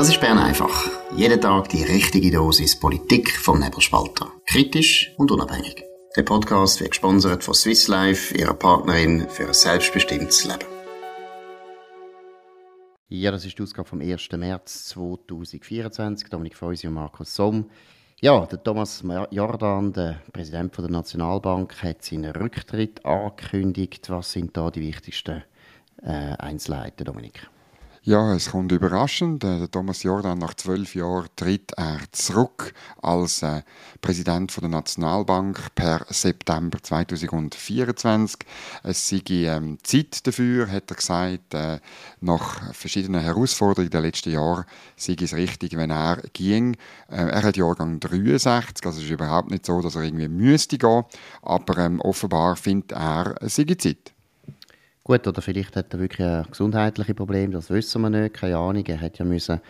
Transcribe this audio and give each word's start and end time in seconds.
Das 0.00 0.08
ist 0.08 0.18
Bern 0.18 0.38
einfach. 0.38 0.88
Jeden 1.14 1.42
Tag 1.42 1.68
die 1.68 1.82
richtige 1.82 2.30
Dosis 2.30 2.74
Politik 2.80 3.36
vom 3.36 3.60
Nebelspalter. 3.60 4.32
Kritisch 4.46 5.12
und 5.18 5.30
unabhängig. 5.30 5.84
Der 6.16 6.22
Podcast 6.22 6.80
wird 6.80 6.92
gesponsert 6.92 7.44
von 7.44 7.52
Swiss 7.52 7.86
Life, 7.86 8.34
ihrer 8.34 8.54
Partnerin 8.54 9.28
für 9.28 9.48
ein 9.48 9.52
selbstbestimmtes 9.52 10.46
Leben. 10.46 10.64
Ja, 13.10 13.30
das 13.30 13.44
ist 13.44 13.58
die 13.58 13.62
Ausgabe 13.62 13.86
vom 13.86 14.00
1. 14.00 14.30
März 14.38 14.86
2024. 14.86 16.30
Dominik 16.30 16.56
Feusi 16.56 16.86
und 16.86 16.94
Markus 16.94 17.34
Somm. 17.34 17.68
Ja, 18.22 18.46
der 18.46 18.64
Thomas 18.64 19.04
Jordan, 19.30 19.92
der 19.92 20.22
Präsident 20.32 20.78
der 20.78 20.88
Nationalbank, 20.88 21.74
hat 21.82 22.02
seinen 22.02 22.34
Rücktritt 22.34 23.04
angekündigt. 23.04 24.08
Was 24.08 24.32
sind 24.32 24.56
da 24.56 24.70
die 24.70 24.80
wichtigsten 24.80 25.44
äh, 26.02 26.36
Einzelheiten, 26.38 27.04
Dominik? 27.04 27.50
Ja, 28.02 28.32
es 28.32 28.50
kommt 28.50 28.72
überraschend. 28.72 29.44
Äh, 29.44 29.68
Thomas 29.68 30.02
Jordan 30.04 30.38
nach 30.38 30.54
zwölf 30.54 30.94
Jahren 30.94 31.28
tritt 31.36 31.72
er 31.76 31.98
zurück 32.12 32.72
als 33.02 33.42
äh, 33.42 33.60
Präsident 34.00 34.50
von 34.52 34.62
der 34.62 34.70
Nationalbank 34.70 35.74
per 35.74 36.06
September 36.08 36.78
2024. 36.82 38.38
Es 38.84 39.06
sei 39.06 39.20
ähm, 39.28 39.76
Zeit 39.82 40.26
dafür, 40.26 40.72
hat 40.72 40.90
er 40.90 40.96
gesagt. 40.96 41.52
Äh, 41.52 41.80
nach 42.22 42.72
verschiedenen 42.72 43.20
Herausforderungen 43.20 43.90
der 43.90 44.00
letzten 44.00 44.32
Jahre 44.32 44.64
sei 44.96 45.16
es 45.20 45.34
richtig, 45.34 45.76
wenn 45.76 45.90
er 45.90 46.22
ging. 46.32 46.76
Äh, 47.10 47.16
er 47.16 47.42
hat 47.42 47.58
Jahrgang 47.58 48.00
63, 48.00 48.86
also 48.86 48.98
es 48.98 49.04
ist 49.04 49.10
überhaupt 49.10 49.50
nicht 49.50 49.66
so, 49.66 49.82
dass 49.82 49.94
er 49.94 50.04
irgendwie 50.04 50.28
müsste 50.28 50.78
gehen, 50.78 51.04
aber 51.42 51.76
ähm, 51.76 52.00
offenbar 52.00 52.56
findet 52.56 52.92
er, 52.92 53.34
es 53.42 53.56
sei 53.56 53.66
Zeit. 53.74 54.14
Gut, 55.10 55.26
oder 55.26 55.42
vielleicht 55.42 55.74
hat 55.74 55.92
er 55.92 55.98
wirklich 55.98 56.24
ein 56.24 56.46
gesundheitliches 56.48 57.16
Problem, 57.16 57.50
das 57.50 57.68
wissen 57.68 58.00
wir 58.02 58.10
nicht, 58.10 58.34
keine 58.34 58.58
Ahnung. 58.58 58.84
Er 58.86 59.00
hat 59.00 59.18
ja 59.18 59.24
müssen 59.24 59.60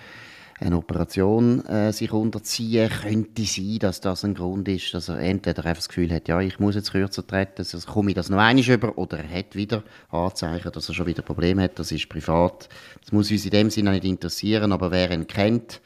eine 0.61 0.77
Operation 0.77 1.64
äh, 1.64 1.95
sich 1.95 2.12
unterziehen, 2.12 2.91
könnte 2.91 3.45
sein, 3.45 3.79
dass 3.79 4.03
das 4.03 4.23
ein 4.23 4.34
Grund 4.34 4.69
ist, 4.69 4.92
dass 4.92 5.09
er 5.09 5.19
entweder 5.19 5.64
einfach 5.64 5.77
das 5.77 5.89
Gefühl 5.89 6.12
hat, 6.12 6.29
ja, 6.29 6.42
ich 6.42 6.59
muss 6.59 6.75
jetzt 6.75 6.92
kürzer 6.92 7.27
treten, 7.27 7.64
sonst 7.64 7.87
komme 7.87 8.11
ich 8.11 8.17
das 8.17 8.29
noch 8.29 8.37
einmal 8.37 8.62
über, 8.62 8.98
oder 8.98 9.20
er 9.20 9.39
hat 9.39 9.56
wieder 9.56 9.83
Anzeichen, 10.11 10.73
dass 10.73 10.91
er 10.91 10.95
schon 10.95 11.06
wieder 11.06 11.23
Probleme 11.23 11.62
hat, 11.62 11.79
das 11.79 11.91
ist 11.91 12.11
privat. 12.11 12.69
Das 13.01 13.11
muss 13.11 13.31
uns 13.31 13.47
in 13.47 13.51
dem 13.51 13.70
Sinne 13.70 13.92
nicht 13.92 14.05
interessieren, 14.05 14.73
aber 14.73 14.91
wer 14.91 15.11
ihn 15.11 15.27
kennt, 15.27 15.81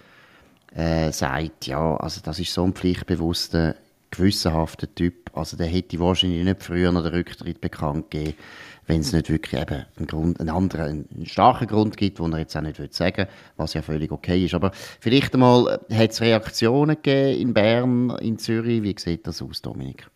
äh, 0.75 1.13
sagt, 1.13 1.69
ja, 1.69 1.97
also 1.99 2.21
das 2.25 2.41
ist 2.41 2.53
so 2.53 2.65
ein 2.65 2.73
pflichtbewusster, 2.73 3.77
gewissenhafter 4.11 4.93
Typ, 4.93 5.31
also 5.33 5.57
der 5.57 5.67
hätte 5.67 5.99
wahrscheinlich 6.01 6.45
nicht 6.45 6.63
früher 6.63 6.91
noch 6.91 7.03
den 7.03 7.15
Rücktritt 7.15 7.61
bekannt 7.61 8.11
gegeben, 8.11 8.35
wenn 8.87 9.01
es 9.01 9.13
nicht 9.13 9.31
wirklich 9.31 9.61
eben 9.61 9.85
einen, 9.97 10.07
Grund, 10.07 10.41
einen 10.41 10.51
anderen, 10.51 11.09
einen 11.15 11.27
starken 11.27 11.67
Grund 11.67 11.97
gibt, 11.97 12.19
den 12.19 12.33
er 12.33 12.41
jetzt 12.41 12.57
auch 12.57 12.61
nicht 12.61 12.79
will 12.79 12.93
sagen 12.93 13.27
was 13.57 13.75
ja 13.75 13.83
völlig 13.83 14.11
okay 14.11 14.45
ist. 14.45 14.55
Aber 14.55 14.73
vielleicht 15.01 15.35
einmal, 15.35 15.81
äh, 15.89 15.95
hat 15.95 16.11
es 16.11 16.21
Reaktionen 16.21 16.97
gegeben 16.97 17.41
in 17.41 17.55
Bern, 17.55 18.11
in 18.21 18.39
Zürich? 18.39 18.83
Wie 18.83 18.95
sieht 18.99 19.27
das 19.27 19.43
aus, 19.43 19.63
Dominik? 19.63 20.09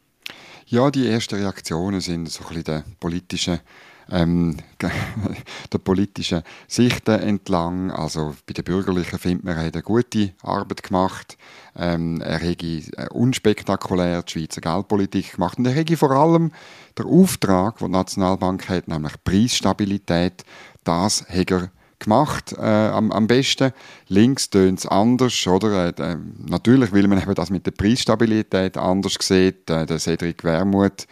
Ja, 0.66 0.90
die 0.90 1.08
ersten 1.08 1.36
Reaktionen 1.36 2.00
sind 2.00 2.28
so 2.28 2.42
ein 2.42 2.48
bisschen 2.48 2.64
der 2.64 2.84
politische 3.00 3.60
ähm, 4.10 4.56
der 5.72 5.78
politischen 5.78 6.42
Sichten 6.66 7.20
entlang. 7.20 7.90
Also 7.90 8.34
bei 8.46 8.52
den 8.52 8.64
Bürgerlichen 8.64 9.18
findet 9.18 9.44
man, 9.44 9.56
er 9.56 9.66
hat 9.66 9.74
eine 9.74 9.82
gute 9.82 10.32
Arbeit 10.42 10.82
gemacht. 10.82 11.36
Ähm, 11.76 12.20
er 12.20 12.40
hat 12.40 12.62
äh, 12.62 12.86
unspektakulär 13.10 14.22
die 14.22 14.32
Schweizer 14.32 14.60
Geldpolitik 14.60 15.34
gemacht. 15.34 15.58
Und 15.58 15.66
er 15.66 15.74
hat 15.74 15.90
vor 15.90 16.10
allem 16.10 16.52
der 16.96 17.06
Auftrag, 17.06 17.78
den 17.78 17.88
die 17.88 17.92
Nationalbank 17.92 18.68
hat, 18.68 18.88
nämlich 18.88 19.12
Preisstabilität, 19.24 20.44
das 20.84 21.26
hat 21.28 21.50
er 21.50 21.70
gemacht, 21.98 22.54
äh, 22.56 22.62
am, 22.62 23.10
am 23.12 23.26
besten. 23.26 23.72
Links 24.08 24.50
tönt 24.50 24.80
es 24.80 24.86
anders, 24.86 25.46
oder? 25.46 25.88
Äh, 25.98 26.16
natürlich 26.46 26.92
will 26.92 27.08
man 27.08 27.20
eben 27.20 27.34
das 27.34 27.50
mit 27.50 27.66
der 27.66 27.72
Preisstabilität 27.72 28.76
anders 28.76 29.16
sehen. 29.20 29.54
Äh, 29.68 29.86
der 29.86 29.98
Cedric 29.98 30.44
Wermuth 30.44 31.06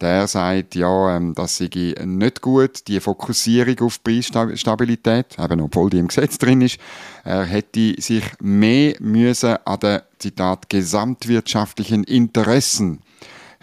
der 0.00 0.26
sagt, 0.28 0.74
ja, 0.74 1.16
ähm, 1.16 1.34
das 1.34 1.56
sei 1.56 1.94
nicht 2.04 2.40
gut, 2.40 2.86
die 2.86 3.00
Fokussierung 3.00 3.80
auf 3.80 4.02
Preisstabilität, 4.02 5.36
eben 5.38 5.60
obwohl 5.60 5.90
die 5.90 5.98
im 5.98 6.08
Gesetz 6.08 6.38
drin 6.38 6.60
ist. 6.60 6.78
Er 7.24 7.44
hätte 7.44 8.00
sich 8.00 8.24
mehr 8.40 8.94
müssen 9.00 9.56
an 9.64 9.80
den, 9.80 10.00
Zitat, 10.18 10.68
gesamtwirtschaftlichen 10.68 12.04
Interessen 12.04 13.00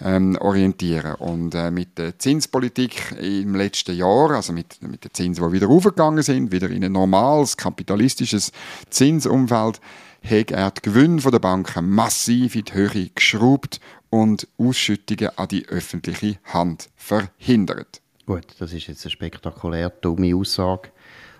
ähm, 0.01 0.37
orientieren. 0.39 1.15
Und 1.15 1.55
äh, 1.55 1.71
mit 1.71 1.97
der 1.97 2.17
Zinspolitik 2.19 3.15
im 3.19 3.55
letzten 3.55 3.95
Jahr, 3.95 4.31
also 4.31 4.53
mit, 4.53 4.81
mit 4.81 5.03
den 5.03 5.13
Zinsen, 5.13 5.45
die 5.45 5.53
wieder 5.53 5.69
aufgegangen 5.69 6.23
sind, 6.23 6.51
wieder 6.51 6.69
in 6.69 6.83
ein 6.83 6.91
normales, 6.91 7.57
kapitalistisches 7.57 8.51
Zinsumfeld, 8.89 9.79
hat 10.23 10.51
er 10.51 10.71
die 10.71 10.81
Gewinne 10.81 11.21
der 11.21 11.39
Banken 11.39 11.89
massiv 11.89 12.55
in 12.55 12.65
die 12.65 12.73
Höhe 12.73 13.09
geschraubt 13.13 13.79
und 14.15 14.47
Ausschüttungen 14.57 15.37
an 15.37 15.49
die 15.49 15.67
öffentliche 15.67 16.37
Hand 16.45 16.89
verhindert. 16.95 18.01
Gut, 18.25 18.45
das 18.59 18.71
ist 18.71 18.87
jetzt 18.87 19.03
eine 19.03 19.11
spektakulär 19.11 19.89
dumme 19.89 20.33
Aussage. 20.33 20.89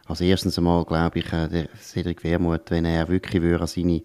Also 0.08 0.26
erstens 0.26 0.58
einmal 0.58 0.84
glaube 0.84 1.20
ich, 1.20 1.32
äh, 1.32 1.48
der 1.48 1.70
Cedric 1.80 2.26
Wermuth, 2.26 2.70
wenn 2.72 2.84
er 2.84 3.08
wirklich 3.08 3.42
an 3.42 3.68
seine 3.68 4.04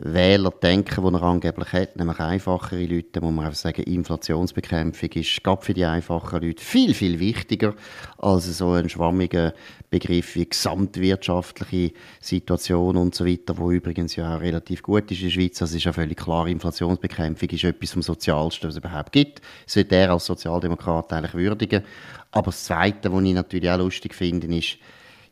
Wähler 0.00 0.50
denken, 0.50 1.04
die 1.06 1.14
er 1.14 1.22
angeblich 1.22 1.72
hat, 1.72 1.96
nämlich 1.96 2.18
einfachere 2.18 2.84
Leute, 2.84 3.20
muss 3.20 3.32
man 3.32 3.46
einfach 3.46 3.58
sagen, 3.58 3.82
Inflationsbekämpfung 3.82 5.10
ist 5.10 5.44
gerade 5.44 5.62
für 5.62 5.72
die 5.72 5.84
einfachen 5.84 6.42
Leute 6.42 6.64
viel, 6.64 6.94
viel 6.94 7.20
wichtiger 7.20 7.74
als 8.18 8.58
so 8.58 8.72
ein 8.72 8.88
schwammiger 8.88 9.54
Begriff 9.90 10.34
wie 10.34 10.48
gesamtwirtschaftliche 10.48 11.94
Situation 12.20 12.96
und 12.96 13.14
so 13.14 13.24
weiter, 13.24 13.56
wo 13.56 13.70
übrigens 13.70 14.16
ja 14.16 14.36
auch 14.36 14.40
relativ 14.40 14.82
gut 14.82 15.08
ist 15.12 15.20
in 15.20 15.26
der 15.26 15.32
Schweiz. 15.32 15.58
Das 15.58 15.72
ist 15.72 15.84
ja 15.84 15.92
völlig 15.92 16.18
klar, 16.18 16.48
Inflationsbekämpfung 16.48 17.50
ist 17.50 17.62
etwas 17.62 17.92
vom 17.92 18.02
Sozialsten, 18.02 18.66
was 18.66 18.74
es 18.74 18.78
überhaupt 18.78 19.12
gibt. 19.12 19.42
Das 19.64 19.74
sollte 19.74 19.94
er 19.94 20.10
als 20.10 20.26
Sozialdemokrat 20.26 21.12
eigentlich 21.12 21.34
würdigen. 21.34 21.84
Aber 22.32 22.46
das 22.46 22.64
Zweite, 22.64 23.12
was 23.12 23.22
ich 23.22 23.34
natürlich 23.34 23.70
auch 23.70 23.78
lustig 23.78 24.12
finde, 24.12 24.48
ist, 24.56 24.76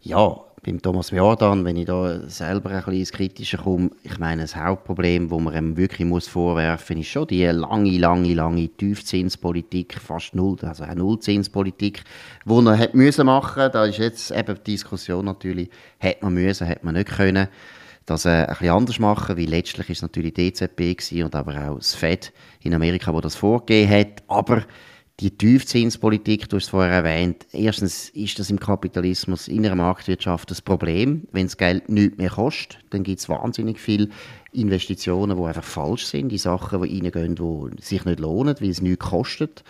ja, 0.03 0.37
beim 0.65 0.81
Thomas 0.81 1.11
Jordan, 1.11 1.65
wenn 1.65 1.77
ich 1.77 1.87
da 1.87 2.21
selber 2.29 2.71
ein 2.71 2.77
bisschen 2.77 2.95
ins 2.95 3.13
Kritische 3.13 3.57
komme, 3.57 3.91
ich 4.05 4.19
meine, 4.21 4.43
das 4.43 4.55
Hauptproblem, 4.55 5.29
das 5.29 5.41
man 5.41 5.55
ihm 5.55 5.77
wirklich 5.77 6.07
muss 6.07 6.29
vorwerfen 6.29 6.99
muss, 6.99 7.07
ist 7.07 7.13
schon 7.13 7.27
die 7.27 7.45
lange, 7.47 7.99
lange, 7.99 8.33
lange 8.33 8.69
Tiefzinspolitik, 8.69 9.99
fast 9.99 10.37
null, 10.37 10.57
also 10.63 10.85
eine 10.85 11.01
Nullzinspolitik, 11.01 12.05
die 12.47 12.67
er 12.67 12.79
hat 12.79 12.95
müssen 12.95 13.27
machen. 13.27 13.71
Da 13.73 13.87
ist 13.87 13.99
jetzt 13.99 14.31
eben 14.31 14.57
die 14.65 14.73
Diskussion 14.73 15.25
natürlich, 15.25 15.69
hat 15.99 16.23
man 16.23 16.35
müssen, 16.35 16.69
hat 16.69 16.85
man 16.85 16.95
nicht 16.95 17.11
können, 17.11 17.49
das 18.07 18.25
äh, 18.25 18.31
ein 18.31 18.47
bisschen 18.47 18.71
anders 18.71 18.99
machen, 19.01 19.37
weil 19.37 19.49
letztlich 19.49 19.91
ist 19.91 20.03
natürlich 20.03 20.35
die 20.35 20.49
EZB 20.49 21.23
und 21.25 21.35
aber 21.35 21.71
auch 21.71 21.77
das 21.77 21.95
Fed 21.95 22.33
in 22.61 22.75
Amerika, 22.75 23.13
wo 23.13 23.21
das 23.21 23.35
vorgegeben 23.35 23.91
hat, 23.91 24.23
aber 24.29 24.63
die 25.23 25.31
Tiefzinspolitik, 25.31 26.49
du 26.49 26.57
hast 26.57 26.65
es 26.65 26.71
vorher 26.71 26.93
erwähnt, 26.93 27.47
erstens 27.53 28.09
ist 28.11 28.39
das 28.41 28.51
im 28.51 28.59
Kapitalismus, 28.59 29.47
in 29.47 29.65
einer 29.65 29.77
Marktwirtschaft 29.77 30.51
das 30.51 30.61
Problem. 30.61 31.29
Wenn 31.31 31.47
das 31.47 31.57
Geld 31.57 31.89
nichts 31.89 32.19
mehr 32.19 32.31
kostet, 32.31 32.79
dann 32.91 33.05
gibt 33.05 33.21
es 33.21 33.29
wahnsinnig 33.29 33.79
viele 33.79 34.09
Investitionen, 34.53 35.39
die 35.39 35.45
einfach 35.45 35.63
falsch 35.63 36.07
sind, 36.07 36.31
die 36.31 36.39
Sachen, 36.39 36.83
die 36.83 37.09
reingehen, 37.09 37.37
die 37.37 37.83
sich 37.83 38.05
nicht 38.05 38.19
lohnen, 38.19 38.57
weil 38.61 38.71
es 38.71 38.83
nichts 38.83 39.07
kostet. 39.07 39.63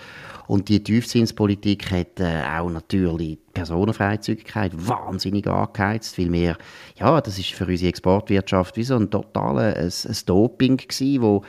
Und 0.48 0.68
die 0.68 0.82
Tiefzinspolitik 0.82 1.90
hat 1.90 2.18
äh, 2.18 2.42
auch 2.58 2.68
natürlich 2.68 3.38
die 3.38 3.52
Personenfreizügigkeit 3.52 4.72
wahnsinnig 4.74 5.46
angeheizt, 5.46 6.18
weil 6.18 6.32
wir, 6.32 6.56
ja, 6.96 7.20
das 7.20 7.38
ist 7.38 7.52
für 7.52 7.66
unsere 7.66 7.90
Exportwirtschaft 7.90 8.76
wie 8.76 8.82
so 8.82 8.96
ein 8.96 9.10
totales 9.10 10.06
ein, 10.06 10.12
ein 10.12 10.18
Doping 10.26 10.76
gewesen, 10.78 11.22
wo 11.22 11.42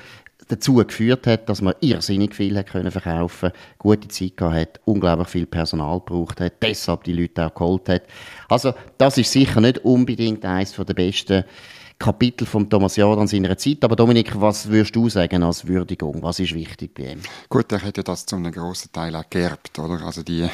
dazu 0.53 0.75
geführt 0.75 1.27
hat, 1.27 1.49
dass 1.49 1.61
man 1.61 1.73
irrsinnig 1.81 2.35
viel 2.35 2.57
hat 2.57 2.67
können 2.67 2.91
verkaufen, 2.91 3.51
gute 3.77 4.07
Zeit 4.07 4.37
gehabt 4.37 4.55
hat, 4.55 4.79
unglaublich 4.85 5.27
viel 5.27 5.45
Personal 5.45 5.99
gebraucht 5.99 6.39
hat, 6.41 6.53
deshalb 6.61 7.03
die 7.03 7.13
Leute 7.13 7.45
auch 7.45 7.53
geholt 7.53 7.89
hat. 7.89 8.03
Also 8.49 8.73
das 8.97 9.17
ist 9.17 9.31
sicher 9.31 9.61
nicht 9.61 9.79
unbedingt 9.79 10.45
eines 10.45 10.73
der 10.73 10.93
besten 10.93 11.43
Kapitel 11.99 12.45
von 12.45 12.69
Thomas 12.69 12.95
Jordan 12.95 13.27
seiner 13.27 13.57
Zeit. 13.57 13.83
Aber 13.83 13.95
Dominik, 13.95 14.39
was 14.39 14.67
würdest 14.67 14.95
du 14.95 15.09
sagen 15.09 15.43
als 15.43 15.67
Würdigung? 15.67 16.21
Was 16.21 16.39
ist 16.39 16.53
wichtig 16.53 16.93
bei 16.93 17.13
ihm? 17.13 17.19
Gut, 17.49 17.71
er 17.71 17.81
hat 17.81 17.97
ja 17.97 18.03
das 18.03 18.25
zu 18.25 18.35
einem 18.35 18.51
grossen 18.51 18.91
Teil 18.91 19.15
auch 19.15 19.29
geerbt, 19.29 19.77
oder? 19.79 20.01
Also 20.05 20.23
die, 20.23 20.47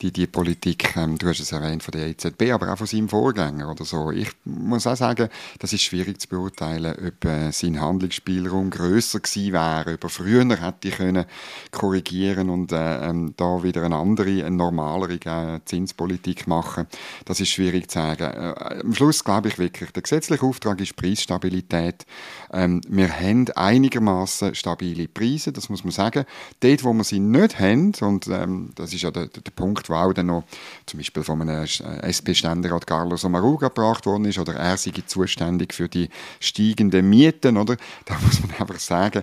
die, 0.00 0.10
die 0.10 0.26
Politik, 0.26 0.96
ähm, 0.96 1.18
du 1.18 1.28
hast 1.28 1.40
es 1.40 1.52
erwähnt, 1.52 1.82
von 1.82 1.92
der 1.92 2.06
EZB, 2.08 2.52
aber 2.52 2.72
auch 2.72 2.78
von 2.78 2.86
seinem 2.86 3.08
Vorgänger 3.08 3.70
oder 3.70 3.84
so. 3.84 4.10
Ich 4.10 4.30
muss 4.44 4.86
auch 4.86 4.96
sagen, 4.96 5.28
das 5.58 5.72
ist 5.72 5.82
schwierig 5.82 6.20
zu 6.20 6.28
beurteilen, 6.28 6.94
ob 7.06 7.24
äh, 7.24 7.50
sein 7.52 7.80
Handlungsspielraum 7.80 8.70
grösser 8.70 9.20
gewesen 9.20 9.52
wäre, 9.52 9.94
ob 9.94 10.04
er 10.04 10.10
früher 10.10 10.46
hätte 10.46 10.90
können 10.90 11.24
korrigieren 11.70 12.50
und 12.50 12.72
äh, 12.72 13.08
ähm, 13.08 13.34
da 13.36 13.62
wieder 13.62 13.82
eine 13.82 13.96
andere, 13.96 14.44
eine 14.44 14.56
normalere 14.56 15.14
äh, 15.14 15.60
Zinspolitik 15.64 16.46
machen. 16.46 16.86
Das 17.24 17.40
ist 17.40 17.50
schwierig 17.50 17.90
zu 17.90 17.98
sagen. 17.98 18.24
Äh, 18.24 18.80
am 18.82 18.94
Schluss 18.94 19.24
glaube 19.24 19.48
ich 19.48 19.58
wirklich, 19.58 19.90
der 19.90 20.02
gesetzliche 20.02 20.44
Auftrag 20.44 20.75
Frage 20.76 20.82
ist 20.82 20.96
Preisstabilität. 20.96 22.06
Ähm, 22.52 22.80
wir 22.88 23.08
haben 23.08 23.46
einigermaßen 23.54 24.54
stabile 24.54 25.08
Preise, 25.08 25.52
das 25.52 25.68
muss 25.68 25.84
man 25.84 25.90
sagen. 25.90 26.24
Dort, 26.60 26.84
wo 26.84 26.92
wir 26.92 27.04
sie 27.04 27.18
nicht 27.18 27.58
haben, 27.58 27.92
und 28.00 28.28
ähm, 28.28 28.70
das 28.74 28.92
ist 28.92 29.02
ja 29.02 29.10
der, 29.10 29.26
der, 29.28 29.50
Punkt, 29.52 29.88
wo 29.88 29.94
auch 29.94 30.12
dann 30.12 30.26
noch 30.26 30.44
zum 30.84 30.98
Beispiel 30.98 31.22
von 31.22 31.40
einem 31.40 31.64
äh, 31.64 32.10
SP-Ständerat 32.12 32.86
Carlos 32.86 33.24
Omaruga 33.24 33.68
gebracht 33.68 34.04
worden 34.06 34.26
ist, 34.26 34.38
oder 34.38 34.54
er 34.54 34.76
sei 34.76 34.92
zuständig 35.06 35.72
für 35.72 35.88
die 35.88 36.10
steigenden 36.40 37.08
Mieten, 37.08 37.56
oder? 37.56 37.76
Da 38.04 38.18
muss 38.20 38.40
man 38.42 38.50
einfach 38.58 38.78
sagen, 38.78 39.22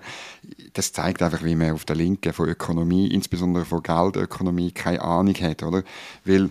das 0.74 0.92
zeigt 0.92 1.22
einfach, 1.22 1.44
wie 1.44 1.56
man 1.56 1.72
auf 1.72 1.86
der 1.86 1.96
Linken 1.96 2.34
von 2.34 2.50
Ökonomie, 2.50 3.08
insbesondere 3.08 3.66
von 3.66 3.84
Geldökonomie, 3.84 4.72
keine 4.72 5.02
Ahnung 5.02 5.36
hat, 5.36 5.62
oder? 5.62 5.84
Weil 6.26 6.50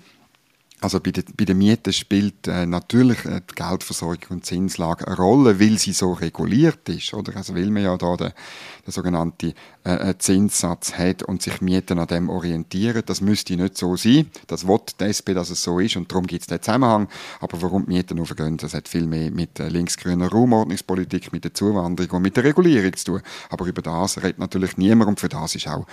also 0.82 1.00
bei 1.00 1.12
den, 1.12 1.25
bei 1.37 1.44
den 1.44 1.58
Mieten 1.58 1.93
spielt 1.93 2.49
äh, 2.49 2.67
natürlich 2.67 3.25
äh, 3.25 3.40
die 3.49 3.55
Geldversorgung 3.55 4.31
und 4.31 4.46
Zinslage 4.46 5.06
eine 5.06 5.17
Rolle, 5.17 5.61
weil 5.61 5.79
sie 5.79 5.93
so 5.93 6.12
reguliert 6.12 6.88
ist, 6.88 7.14
oder? 7.14 7.37
Also 7.37 7.55
weil 7.55 7.70
man 7.70 7.84
ja 7.84 7.96
da 7.96 8.17
den, 8.17 8.32
den 8.84 8.93
sogenannten 8.93 9.55
äh, 9.84 10.11
äh, 10.11 10.19
Zinssatz 10.19 10.94
hat 10.94 11.23
und 11.23 11.43
sich 11.43 11.61
Mieten 11.61 11.99
an 11.99 12.06
dem 12.06 12.29
orientieren. 12.29 13.02
Das 13.06 13.20
müsste 13.20 13.56
nicht 13.56 13.76
so 13.76 13.96
sein. 13.96 14.31
Das 14.46 14.67
will 14.67 14.79
die 14.99 15.34
dass 15.34 15.50
es 15.50 15.62
so 15.62 15.79
ist 15.79 15.96
und 15.96 16.11
darum 16.11 16.26
gibt 16.26 16.43
es 16.43 16.46
den 16.49 16.61
Zusammenhang. 16.61 17.08
Aber 17.40 17.62
warum 17.62 17.87
die 17.87 17.93
Mieten 17.93 18.20
aufgehen, 18.20 18.56
das 18.56 18.75
hat 18.75 18.88
viel 18.88 19.06
mehr 19.06 19.31
mit 19.31 19.61
äh, 19.61 19.69
linksgrüner 19.69 20.28
Raumordnungspolitik, 20.28 21.32
mit 21.32 21.44
der 21.44 21.55
Zuwanderung 21.55 22.17
und 22.17 22.23
mit 22.23 22.37
der 22.37 22.44
Regulierung 22.44 22.94
zu 22.96 23.05
tun. 23.05 23.23
Aber 23.50 23.67
über 23.67 23.82
das 23.82 24.23
redet 24.23 24.38
natürlich 24.38 24.76
niemand 24.76 25.08
und 25.08 25.20
für 25.20 25.28
das 25.28 25.55
ist 25.55 25.69
auch 25.69 25.87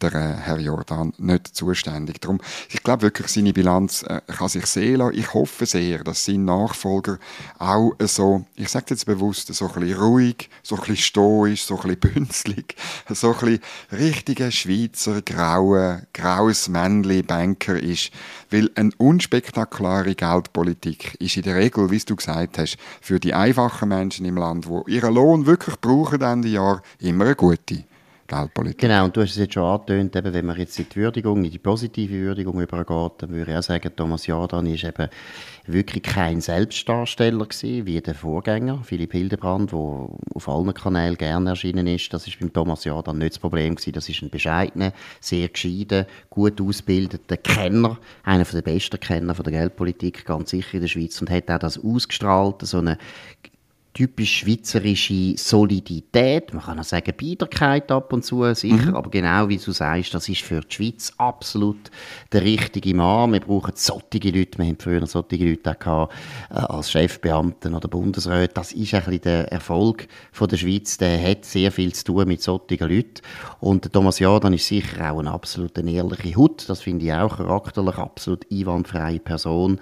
der 0.00 0.14
äh, 0.14 0.34
Herr 0.42 0.58
Jordan 0.58 1.12
nicht 1.18 1.54
zuständig. 1.54 2.20
Darum, 2.20 2.40
ich 2.68 2.82
glaube 2.82 3.02
wirklich, 3.02 3.28
seine 3.28 3.52
Bilanz 3.52 4.02
äh, 4.02 4.20
kann 4.36 4.48
sich 4.48 4.66
sehen 4.66 4.96
lassen. 4.96 5.18
Ich 5.18 5.34
hoffe 5.34 5.66
sehr, 5.66 6.04
dass 6.04 6.24
sein 6.24 6.44
Nachfolger 6.44 7.18
auch 7.58 7.92
so, 8.00 8.44
ich 8.54 8.68
sage 8.68 8.86
jetzt 8.90 9.06
bewusst, 9.06 9.52
so 9.52 9.68
ein 9.68 9.80
bisschen 9.80 9.98
ruhig, 9.98 10.50
so 10.62 10.76
ein 10.76 10.80
bisschen 10.80 10.96
stoisch, 10.96 11.64
so 11.64 11.80
ein 11.80 11.96
bisschen 11.96 12.00
bünzlig, 12.14 12.76
so 13.08 13.32
ein 13.32 13.38
bisschen 13.38 13.60
richtiger 13.92 14.50
Schweizer, 14.50 15.22
grauer, 15.22 16.02
graues 16.12 16.68
Männli 16.68 17.22
Banker 17.22 17.80
ist. 17.80 18.10
Weil 18.50 18.70
eine 18.74 18.90
unspektakulare 18.98 20.14
Geldpolitik 20.14 21.16
ist 21.20 21.36
in 21.36 21.42
der 21.42 21.56
Regel, 21.56 21.90
wie 21.90 21.98
du 21.98 22.16
gesagt 22.16 22.58
hast, 22.58 22.76
für 23.00 23.18
die 23.18 23.34
einfachen 23.34 23.88
Menschen 23.88 24.26
im 24.26 24.36
Land, 24.36 24.66
die 24.66 24.92
ihren 24.92 25.14
Lohn 25.14 25.46
wirklich 25.46 25.80
brauchen 25.80 26.20
Ende 26.20 26.48
Jahr, 26.48 26.82
immer 27.00 27.26
eine 27.26 27.34
gute. 27.34 27.84
Geldpolitik. 28.26 28.78
Genau, 28.78 29.04
und 29.04 29.16
du 29.16 29.22
hast 29.22 29.30
es 29.30 29.36
jetzt 29.36 29.54
schon 29.54 29.64
angetönt, 29.64 30.14
eben, 30.16 30.32
wenn 30.34 30.46
man 30.46 30.58
jetzt 30.58 30.78
in 30.78 30.86
die 30.88 30.96
Würdigung, 30.96 31.44
in 31.44 31.50
die 31.50 31.58
positive 31.58 32.14
Würdigung 32.14 32.60
übergeht, 32.60 33.12
dann 33.18 33.30
würde 33.30 33.52
ich 33.52 33.56
auch 33.56 33.62
sagen, 33.62 33.90
Thomas 33.94 34.26
Jordan 34.26 34.66
ist 34.66 34.84
eben 34.84 35.08
wirklich 35.66 36.02
kein 36.02 36.40
Selbstdarsteller 36.40 37.46
gewesen, 37.46 37.86
wie 37.86 38.00
der 38.00 38.14
Vorgänger, 38.14 38.82
Philipp 38.84 39.12
Hildebrand, 39.12 39.72
der 39.72 39.78
auf 39.78 40.48
allen 40.48 40.74
Kanälen 40.74 41.16
gerne 41.16 41.50
erschienen 41.50 41.86
ist. 41.86 42.12
Das 42.12 42.26
ist 42.26 42.38
beim 42.38 42.52
Thomas 42.52 42.84
Jordan 42.84 43.18
nicht 43.18 43.32
das 43.32 43.38
Problem 43.38 43.74
gewesen. 43.74 43.92
Das 43.92 44.08
ist 44.08 44.22
ein 44.22 44.30
bescheidener, 44.30 44.92
sehr 45.20 45.48
gescheiter, 45.48 46.06
gut 46.30 46.60
ausgebildeter 46.60 47.36
Kenner, 47.36 47.98
einer 48.22 48.44
der 48.44 48.62
besten 48.62 49.00
Kenner 49.00 49.34
von 49.34 49.44
der 49.44 49.52
Geldpolitik, 49.52 50.24
ganz 50.24 50.50
sicher 50.50 50.74
in 50.74 50.80
der 50.80 50.88
Schweiz, 50.88 51.20
und 51.20 51.30
hat 51.30 51.50
auch 51.50 51.58
das 51.58 51.82
ausgestrahlt, 51.82 52.62
so 52.62 52.78
eine 52.78 52.98
typisch 53.96 54.40
schweizerische 54.40 55.38
Solidität, 55.38 56.52
man 56.52 56.62
kann 56.62 56.78
auch 56.78 56.84
sagen 56.84 57.14
Biederkeit 57.16 57.90
ab 57.90 58.12
und 58.12 58.26
zu, 58.26 58.44
sicher, 58.52 58.90
mhm. 58.90 58.94
aber 58.94 59.08
genau 59.08 59.48
wie 59.48 59.56
du 59.56 59.72
sagst, 59.72 60.12
das 60.12 60.28
ist 60.28 60.42
für 60.42 60.60
die 60.60 60.74
Schweiz 60.74 61.14
absolut 61.16 61.90
der 62.30 62.42
richtige 62.42 62.94
Mann. 62.94 63.32
Wir 63.32 63.40
brauchen 63.40 63.72
solche 63.74 64.28
Leute, 64.28 64.58
wir 64.58 64.66
haben 64.66 64.76
früher 64.78 65.06
solche 65.06 65.36
Leute 65.36 65.70
auch 65.70 65.78
gehabt, 65.78 66.14
äh, 66.50 66.54
als 66.56 66.90
Chefbeamten 66.90 67.74
oder 67.74 67.88
Bundesräte. 67.88 68.52
Das 68.52 68.72
ist 68.72 68.92
ein 68.92 69.02
bisschen 69.02 69.22
der 69.22 69.50
Erfolg 69.50 70.08
von 70.30 70.48
der 70.48 70.58
Schweiz, 70.58 70.98
der 70.98 71.18
hat 71.18 71.46
sehr 71.46 71.72
viel 71.72 71.94
zu 71.94 72.04
tun 72.04 72.28
mit 72.28 72.42
solchen 72.42 72.78
Leuten. 72.78 73.22
Und 73.60 73.90
Thomas 73.94 74.18
Jordan 74.18 74.52
ist 74.52 74.66
sicher 74.66 75.10
auch 75.10 75.20
eine 75.20 75.30
absolut 75.30 75.78
ehrliche 75.78 76.36
Hut, 76.36 76.68
das 76.68 76.82
finde 76.82 77.06
ich 77.06 77.14
auch 77.14 77.38
charakterlich, 77.38 77.96
absolut 77.96 78.44
einwandfreie 78.52 79.20
Person 79.20 79.80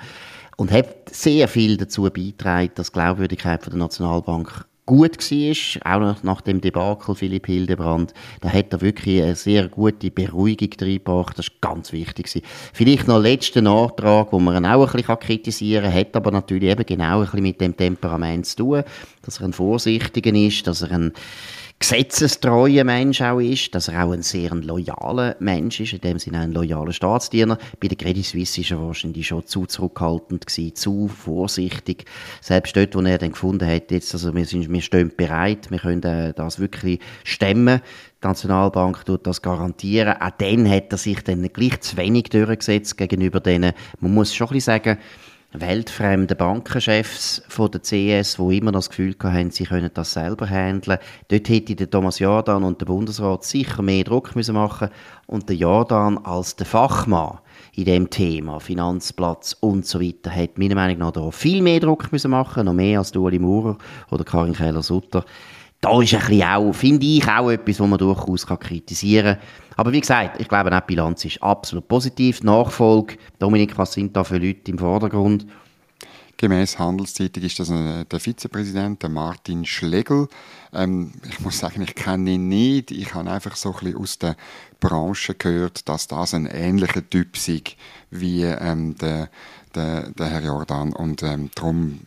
und 0.56 0.70
hat 0.70 1.10
sehr 1.10 1.48
viel 1.48 1.76
dazu 1.76 2.02
beigetragen, 2.02 2.70
dass 2.74 2.88
die 2.88 2.94
Glaubwürdigkeit 2.94 3.62
von 3.62 3.72
der 3.72 3.80
Nationalbank 3.80 4.66
gut 4.86 5.18
war, 5.18 5.98
auch 5.98 6.22
nach 6.22 6.40
dem 6.42 6.60
Debakel 6.60 7.14
Philipp 7.14 7.46
Hildebrand, 7.46 8.12
da 8.42 8.50
hat 8.50 8.72
er 8.72 8.80
wirklich 8.82 9.22
eine 9.22 9.34
sehr 9.34 9.68
gute 9.68 10.10
Beruhigung 10.10 10.70
reingebracht, 10.78 11.38
das 11.38 11.48
ist 11.48 11.60
ganz 11.60 11.92
wichtig. 11.92 12.42
Vielleicht 12.72 13.08
noch 13.08 13.16
ein 13.16 13.22
letzter 13.22 13.62
Nachtrag, 13.62 14.32
wo 14.32 14.38
man 14.38 14.56
ihn 14.56 14.66
auch 14.66 14.86
ein 14.86 14.92
bisschen 14.92 15.18
kritisieren 15.18 15.84
kann, 15.84 15.94
hat 15.94 16.16
aber 16.16 16.30
natürlich 16.30 16.70
eben 16.70 16.84
genau 16.84 17.20
ein 17.20 17.24
bisschen 17.24 17.42
mit 17.42 17.60
dem 17.60 17.76
Temperament 17.76 18.44
zu 18.46 18.56
tun, 18.56 18.82
dass 19.22 19.40
er 19.40 19.46
ein 19.46 19.52
Vorsichtiger 19.54 20.34
ist, 20.34 20.66
dass 20.66 20.82
er 20.82 20.92
ein 20.92 21.12
gesetzestreuer 21.84 22.82
Mensch 22.82 23.20
auch 23.20 23.40
ist, 23.40 23.74
dass 23.74 23.88
er 23.88 24.06
auch 24.06 24.12
ein 24.12 24.22
sehr 24.22 24.54
loyaler 24.54 25.36
Mensch 25.38 25.80
ist, 25.80 25.92
in 25.92 26.00
dem 26.00 26.18
Sinne 26.18 26.40
ein 26.40 26.52
loyaler 26.52 26.94
Staatsdiener. 26.94 27.58
Bei 27.78 27.88
der 27.88 27.98
Credit 27.98 28.24
Suisse 28.24 28.62
war 28.70 28.78
er 28.78 28.86
wahrscheinlich 28.86 29.26
schon 29.26 29.46
zu 29.46 29.66
zurückhaltend 29.66 30.46
gewesen, 30.46 30.74
zu 30.74 31.08
vorsichtig. 31.08 32.06
Selbst 32.40 32.74
dort, 32.74 32.94
wo 32.94 33.00
er 33.02 33.18
dann 33.18 33.32
gefunden 33.32 33.68
hat, 33.68 33.90
jetzt, 33.90 34.14
also 34.14 34.34
wir, 34.34 34.46
sind, 34.46 34.72
wir 34.72 34.80
stehen 34.80 35.12
bereit, 35.14 35.70
wir 35.70 35.78
können 35.78 36.02
äh, 36.04 36.32
das 36.32 36.58
wirklich 36.58 37.00
stemmen. 37.22 37.82
Die 38.22 38.28
Nationalbank 38.28 39.04
tut 39.04 39.26
das 39.26 39.42
garantieren. 39.42 40.14
Auch 40.22 40.30
dann 40.38 40.66
hat 40.70 40.90
er 40.90 40.96
sich 40.96 41.22
dann 41.22 41.46
gleich 41.52 41.82
zu 41.82 41.98
wenig 41.98 42.30
durchgesetzt 42.30 42.96
gegenüber 42.96 43.40
denen. 43.40 43.74
Man 44.00 44.14
muss 44.14 44.34
schon 44.34 44.46
ein 44.46 44.54
bisschen 44.54 44.72
sagen, 44.72 44.98
weltfremden 45.54 46.36
Bankenchefs 46.36 47.42
von 47.48 47.70
der 47.70 47.80
CS, 47.80 48.38
wo 48.38 48.50
immer 48.50 48.72
das 48.72 48.88
Gefühl 48.88 49.14
hatten, 49.22 49.50
sie 49.50 49.64
können 49.64 49.90
das 49.94 50.12
selber 50.12 50.48
handeln. 50.48 50.98
Dort 51.28 51.48
hätte 51.48 51.76
der 51.76 51.88
Thomas 51.88 52.18
Jordan 52.18 52.64
und 52.64 52.80
der 52.80 52.86
Bundesrat 52.86 53.44
sicher 53.44 53.82
mehr 53.82 54.02
Druck 54.02 54.34
müssen 54.34 54.54
machen 54.54 54.88
und 55.26 55.48
der 55.48 55.56
Jordan 55.56 56.18
als 56.18 56.56
der 56.56 56.66
Fachmann 56.66 57.38
in 57.74 57.84
dem 57.84 58.10
Thema 58.10 58.58
Finanzplatz 58.58 59.56
und 59.60 59.86
so 59.86 60.00
weiter 60.00 60.34
hat 60.34 60.58
meiner 60.58 60.74
Meinung 60.74 60.98
nach 60.98 61.12
da 61.12 61.30
viel 61.30 61.62
mehr 61.62 61.80
Druck 61.80 62.10
müssen 62.10 62.32
machen, 62.32 62.66
noch 62.66 62.74
mehr 62.74 62.98
als 62.98 63.14
Ueli 63.14 63.38
Maurer 63.38 63.78
oder 64.10 64.24
Karin 64.24 64.54
Keller-Sutter 64.54 65.24
da 65.84 66.00
ist 66.00 66.14
ein 66.14 66.20
bisschen 66.20 66.42
auch, 66.42 66.72
finde 66.72 67.04
ich, 67.04 67.28
auch 67.28 67.50
etwas, 67.50 67.78
was 67.78 67.88
man 67.88 67.98
durchaus 67.98 68.46
kritisieren 68.46 69.36
kann. 69.36 69.44
Aber 69.76 69.92
wie 69.92 70.00
gesagt, 70.00 70.40
ich 70.40 70.48
glaube, 70.48 70.70
die 70.70 70.78
Bilanz 70.86 71.24
ist 71.24 71.42
absolut 71.42 71.86
positiv. 71.88 72.42
Nachfolge, 72.42 73.16
Dominik, 73.38 73.76
was 73.76 73.92
sind 73.92 74.16
da 74.16 74.24
für 74.24 74.38
Leute 74.38 74.70
im 74.70 74.78
Vordergrund? 74.78 75.46
Gemäß 76.36 76.78
Handelszeitung 76.78 77.42
ist 77.42 77.60
das 77.60 77.70
äh, 77.70 78.04
der 78.06 78.18
Vizepräsident, 78.18 79.02
der 79.02 79.10
Martin 79.10 79.64
Schlegel. 79.66 80.28
Ähm, 80.72 81.12
ich 81.28 81.40
muss 81.40 81.58
sagen, 81.58 81.82
ich 81.82 81.94
kenne 81.94 82.32
ihn 82.32 82.48
nicht. 82.48 82.90
Ich 82.90 83.14
habe 83.14 83.30
einfach 83.30 83.54
so 83.54 83.72
ein 83.72 83.78
bisschen 83.78 83.96
aus 83.98 84.18
der 84.18 84.36
Branche 84.80 85.34
gehört, 85.34 85.88
dass 85.88 86.08
das 86.08 86.34
ein 86.34 86.46
ähnlicher 86.46 87.08
Typ 87.08 87.36
ist 87.36 87.76
wie 88.10 88.42
ähm, 88.42 88.96
der, 88.96 89.28
der, 89.74 90.10
der 90.10 90.26
Herr 90.26 90.42
Jordan. 90.42 90.92
Und 90.92 91.22
ähm, 91.22 91.50
darum 91.54 92.00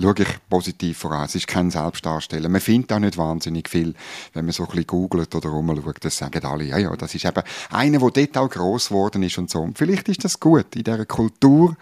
schaue 0.00 0.14
ich 0.18 0.48
positiv 0.48 0.98
voran. 0.98 1.24
Es 1.24 1.34
ist 1.34 1.46
kein 1.46 1.70
Selbstdarsteller. 1.70 2.48
Man 2.48 2.60
findet 2.60 2.92
auch 2.92 2.98
nicht 2.98 3.16
wahnsinnig 3.16 3.68
viel, 3.68 3.94
wenn 4.32 4.44
man 4.44 4.52
so 4.52 4.64
ein 4.64 4.68
bisschen 4.68 4.86
googelt 4.86 5.34
oder 5.34 5.48
rumschaut. 5.48 6.04
Das 6.04 6.16
sagen 6.16 6.44
alle, 6.44 6.64
ja, 6.64 6.78
ja, 6.78 6.94
das 6.96 7.14
ist 7.14 7.24
eben 7.24 7.42
einer, 7.70 7.98
der 7.98 8.10
dort 8.26 8.38
auch 8.38 8.50
gross 8.50 8.88
geworden 8.88 9.22
ist 9.22 9.38
und 9.38 9.50
so. 9.50 9.60
Und 9.60 9.78
vielleicht 9.78 10.08
ist 10.08 10.24
das 10.24 10.38
gut 10.40 10.74
in 10.74 10.84
dieser 10.84 11.06
Kultur, 11.06 11.76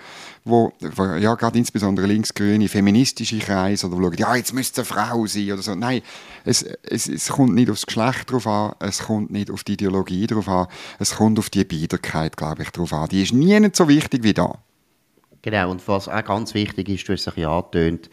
wo, 0.44 0.72
ja, 1.18 1.34
gerade 1.34 1.58
insbesondere 1.58 2.06
linksgrüne, 2.06 2.68
feministische 2.68 3.38
Kreise 3.38 3.86
oder 3.86 3.96
schauen, 3.96 4.16
ja, 4.18 4.36
jetzt 4.36 4.52
müsste 4.52 4.80
eine 4.80 4.86
Frau 4.86 5.26
sein 5.26 5.52
oder 5.52 5.62
so. 5.62 5.74
Nein, 5.74 6.02
es, 6.44 6.62
es, 6.82 7.08
es 7.08 7.28
kommt 7.28 7.54
nicht 7.54 7.70
aufs 7.70 7.86
Geschlecht 7.86 8.30
drauf 8.30 8.46
an, 8.46 8.74
es 8.80 9.00
kommt 9.00 9.30
nicht 9.30 9.50
auf 9.50 9.64
die 9.64 9.74
Ideologie 9.74 10.26
drauf 10.26 10.48
an, 10.48 10.66
es 10.98 11.16
kommt 11.16 11.38
auf 11.38 11.50
die 11.50 11.64
Biederkeit, 11.64 12.36
glaube 12.36 12.62
ich, 12.62 12.70
drauf 12.70 12.92
an. 12.92 13.08
Die 13.08 13.22
ist 13.22 13.32
nie 13.32 13.70
so 13.72 13.88
wichtig 13.88 14.22
wie 14.24 14.34
da. 14.34 14.58
Genau, 15.42 15.70
und 15.70 15.86
was 15.88 16.08
auch 16.08 16.24
ganz 16.24 16.54
wichtig 16.54 16.88
ist, 16.88 17.08
du 17.08 17.12
hast 17.12 17.26
es 17.26 17.36
ja 17.36 17.50
angetönt, 17.50 18.08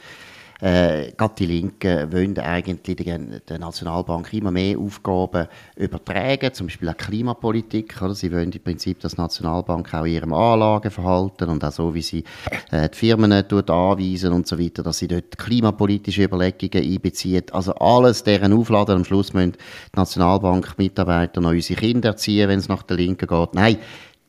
äh, 0.61 1.13
gerade 1.15 1.35
die 1.37 1.45
Linken 1.45 2.11
wollen 2.11 2.37
eigentlich 2.37 2.97
der 2.97 3.59
Nationalbank 3.59 4.33
immer 4.33 4.51
mehr 4.51 4.77
Aufgaben 4.77 5.47
übertragen, 5.77 6.53
zum 6.53 6.67
Beispiel 6.67 6.89
auch 6.89 6.97
Klimapolitik. 6.97 8.01
Oder? 8.01 8.13
Sie 8.13 8.29
wollen 8.31 8.51
im 8.51 8.61
Prinzip, 8.61 8.99
dass 8.99 9.15
die 9.15 9.21
Nationalbank 9.21 9.93
auch 9.93 10.05
ihrem 10.05 10.33
Anlageverhalten 10.33 11.47
und 11.47 11.63
auch 11.63 11.71
so, 11.71 11.93
wie 11.93 12.01
sie 12.01 12.25
äh, 12.71 12.89
die 12.89 12.97
Firmen 12.97 13.47
tut, 13.47 13.69
anweisen 13.69 14.33
und 14.33 14.47
so 14.47 14.59
weiter, 14.59 14.83
dass 14.83 14.97
sie 14.97 15.07
dort 15.07 15.37
klimapolitische 15.37 16.23
Überlegungen 16.23 16.83
einbezieht. 16.83 17.53
Also 17.53 17.73
alles 17.75 18.23
deren 18.23 18.51
Aufladen. 18.51 18.97
Am 18.97 19.05
Schluss 19.05 19.33
müssen 19.33 19.53
die 19.53 19.97
Nationalbank-Mitarbeiter 19.97 21.39
noch 21.39 21.51
unsere 21.51 21.79
Kinder 21.79 22.09
erziehen, 22.09 22.49
wenn 22.49 22.59
es 22.59 22.67
nach 22.67 22.83
der 22.83 22.97
Linken 22.97 23.27
geht. 23.27 23.53
Nein, 23.53 23.77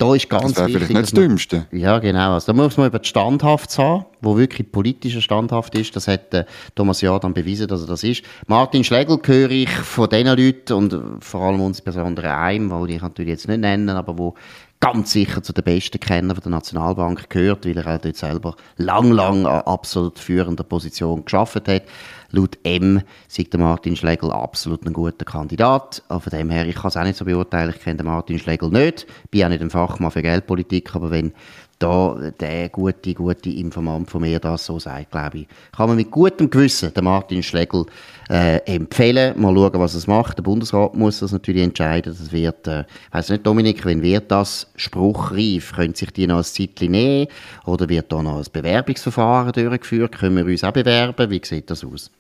da 0.01 0.15
ist 0.15 0.29
ganz 0.31 0.55
das 0.55 0.67
wichtig. 0.67 0.87
vielleicht 0.87 0.91
nicht 0.91 1.03
das 1.03 1.11
Dümmste. 1.13 1.67
Ja, 1.73 1.99
genau. 1.99 2.35
Also, 2.35 2.53
da 2.53 2.53
muss 2.55 2.77
man 2.77 2.87
über 2.87 2.99
die 2.99 3.09
Standhaft 3.09 3.77
haben, 3.79 4.07
wo 4.23 4.37
wirklich 4.37 4.73
politischer 4.73 5.21
Standhaft 5.21 5.75
ist. 5.75 5.95
Das 5.95 6.09
hat 6.09 6.33
äh, 6.33 6.45
Thomas 6.75 7.03
Jordan 7.03 7.35
bewiesen, 7.35 7.69
dass 7.69 7.83
er 7.83 7.87
das 7.87 8.03
ist. 8.03 8.23
Martin 8.47 8.83
Schlegel 8.83 9.19
höre 9.23 9.51
ich 9.51 9.71
von 9.71 10.09
diesen 10.09 10.27
Leuten 10.27 10.73
und 10.73 11.01
vor 11.21 11.43
allem 11.43 11.61
insbesondere 11.61 12.35
einem, 12.35 12.71
weil 12.71 12.91
ich 12.91 13.03
natürlich 13.03 13.31
jetzt 13.31 13.49
nicht 13.49 13.61
nennen, 13.61 13.91
aber 13.91 14.17
wo 14.17 14.35
ganz 14.81 15.13
sicher 15.13 15.43
zu 15.43 15.53
den 15.53 15.63
besten 15.63 16.01
Kennern 16.01 16.39
der 16.43 16.51
Nationalbank 16.51 17.29
gehört, 17.29 17.67
weil 17.67 17.77
er 17.77 17.87
auch 17.87 18.01
dort 18.01 18.17
selber 18.17 18.57
lang, 18.79 19.13
lang 19.13 19.45
an 19.45 19.63
absolut 19.63 20.19
führender 20.19 20.65
Position 20.65 21.25
geschafft 21.25 21.69
hat. 21.69 21.83
Laut 22.31 22.59
M 22.63 23.03
der 23.37 23.61
Martin 23.61 23.95
Schlegel 23.95 24.33
absolut 24.33 24.87
ein 24.87 24.95
guter 24.95 25.25
Kandidat. 25.25 26.03
Von 26.09 26.31
dem 26.31 26.49
her, 26.49 26.67
ich 26.67 26.77
kann 26.77 26.89
es 26.89 26.97
auch 26.97 27.05
nicht 27.05 27.17
so 27.17 27.27
beurteilen, 27.27 27.75
ich 27.77 27.83
kenne 27.83 27.99
den 27.99 28.07
Martin 28.07 28.39
Schlegel 28.39 28.71
nicht, 28.71 29.07
bin 29.31 29.45
auch 29.45 29.49
nicht 29.51 29.61
ein 29.61 29.71
Fachmann 29.71 30.11
für 30.11 30.23
Geldpolitik, 30.23 30.95
aber 30.95 31.11
wenn 31.11 31.35
da 31.81 32.31
der 32.39 32.69
gute, 32.69 33.15
gute 33.15 33.51
Informant 33.51 34.11
von 34.11 34.21
mir 34.21 34.39
das 34.39 34.67
so 34.67 34.79
sagt, 34.79 35.11
glaube 35.11 35.39
ich, 35.39 35.49
kann 35.75 35.89
man 35.89 35.97
mit 35.97 36.11
gutem 36.11 36.49
Gewissen 36.49 36.93
den 36.95 37.05
Martin 37.05 37.43
Schlegel 37.43 37.87
äh, 38.29 38.59
empfehlen. 38.67 39.41
Mal 39.41 39.55
schauen, 39.55 39.81
was 39.81 39.95
es 39.95 40.07
macht. 40.07 40.39
Der 40.39 40.43
Bundesrat 40.43 40.95
muss 40.95 41.21
das 41.21 41.33
natürlich 41.33 41.63
entscheiden. 41.63 42.15
Das 42.17 42.31
wird, 42.31 42.67
äh, 42.69 42.85
weiß 43.13 43.31
nicht, 43.31 43.47
Dominik, 43.47 43.85
wenn 43.85 44.03
wird 44.03 44.31
das 44.31 44.71
spruchreif? 44.77 45.73
Können 45.73 45.95
sich 45.95 46.11
die 46.13 46.27
noch 46.27 46.39
ein 46.39 46.45
Zeitchen 46.45 46.93
nehmen? 46.93 47.27
Oder 47.65 47.89
wird 47.89 48.13
da 48.13 48.23
noch 48.23 48.39
ein 48.39 48.47
Bewerbungsverfahren 48.53 49.53
durchgeführt? 49.53 50.19
Können 50.19 50.37
wir 50.37 50.45
uns 50.45 50.63
auch 50.63 50.73
bewerben? 50.73 51.31
Wie 51.31 51.41
sieht 51.43 51.71
das 51.71 51.85
aus? 51.85 52.11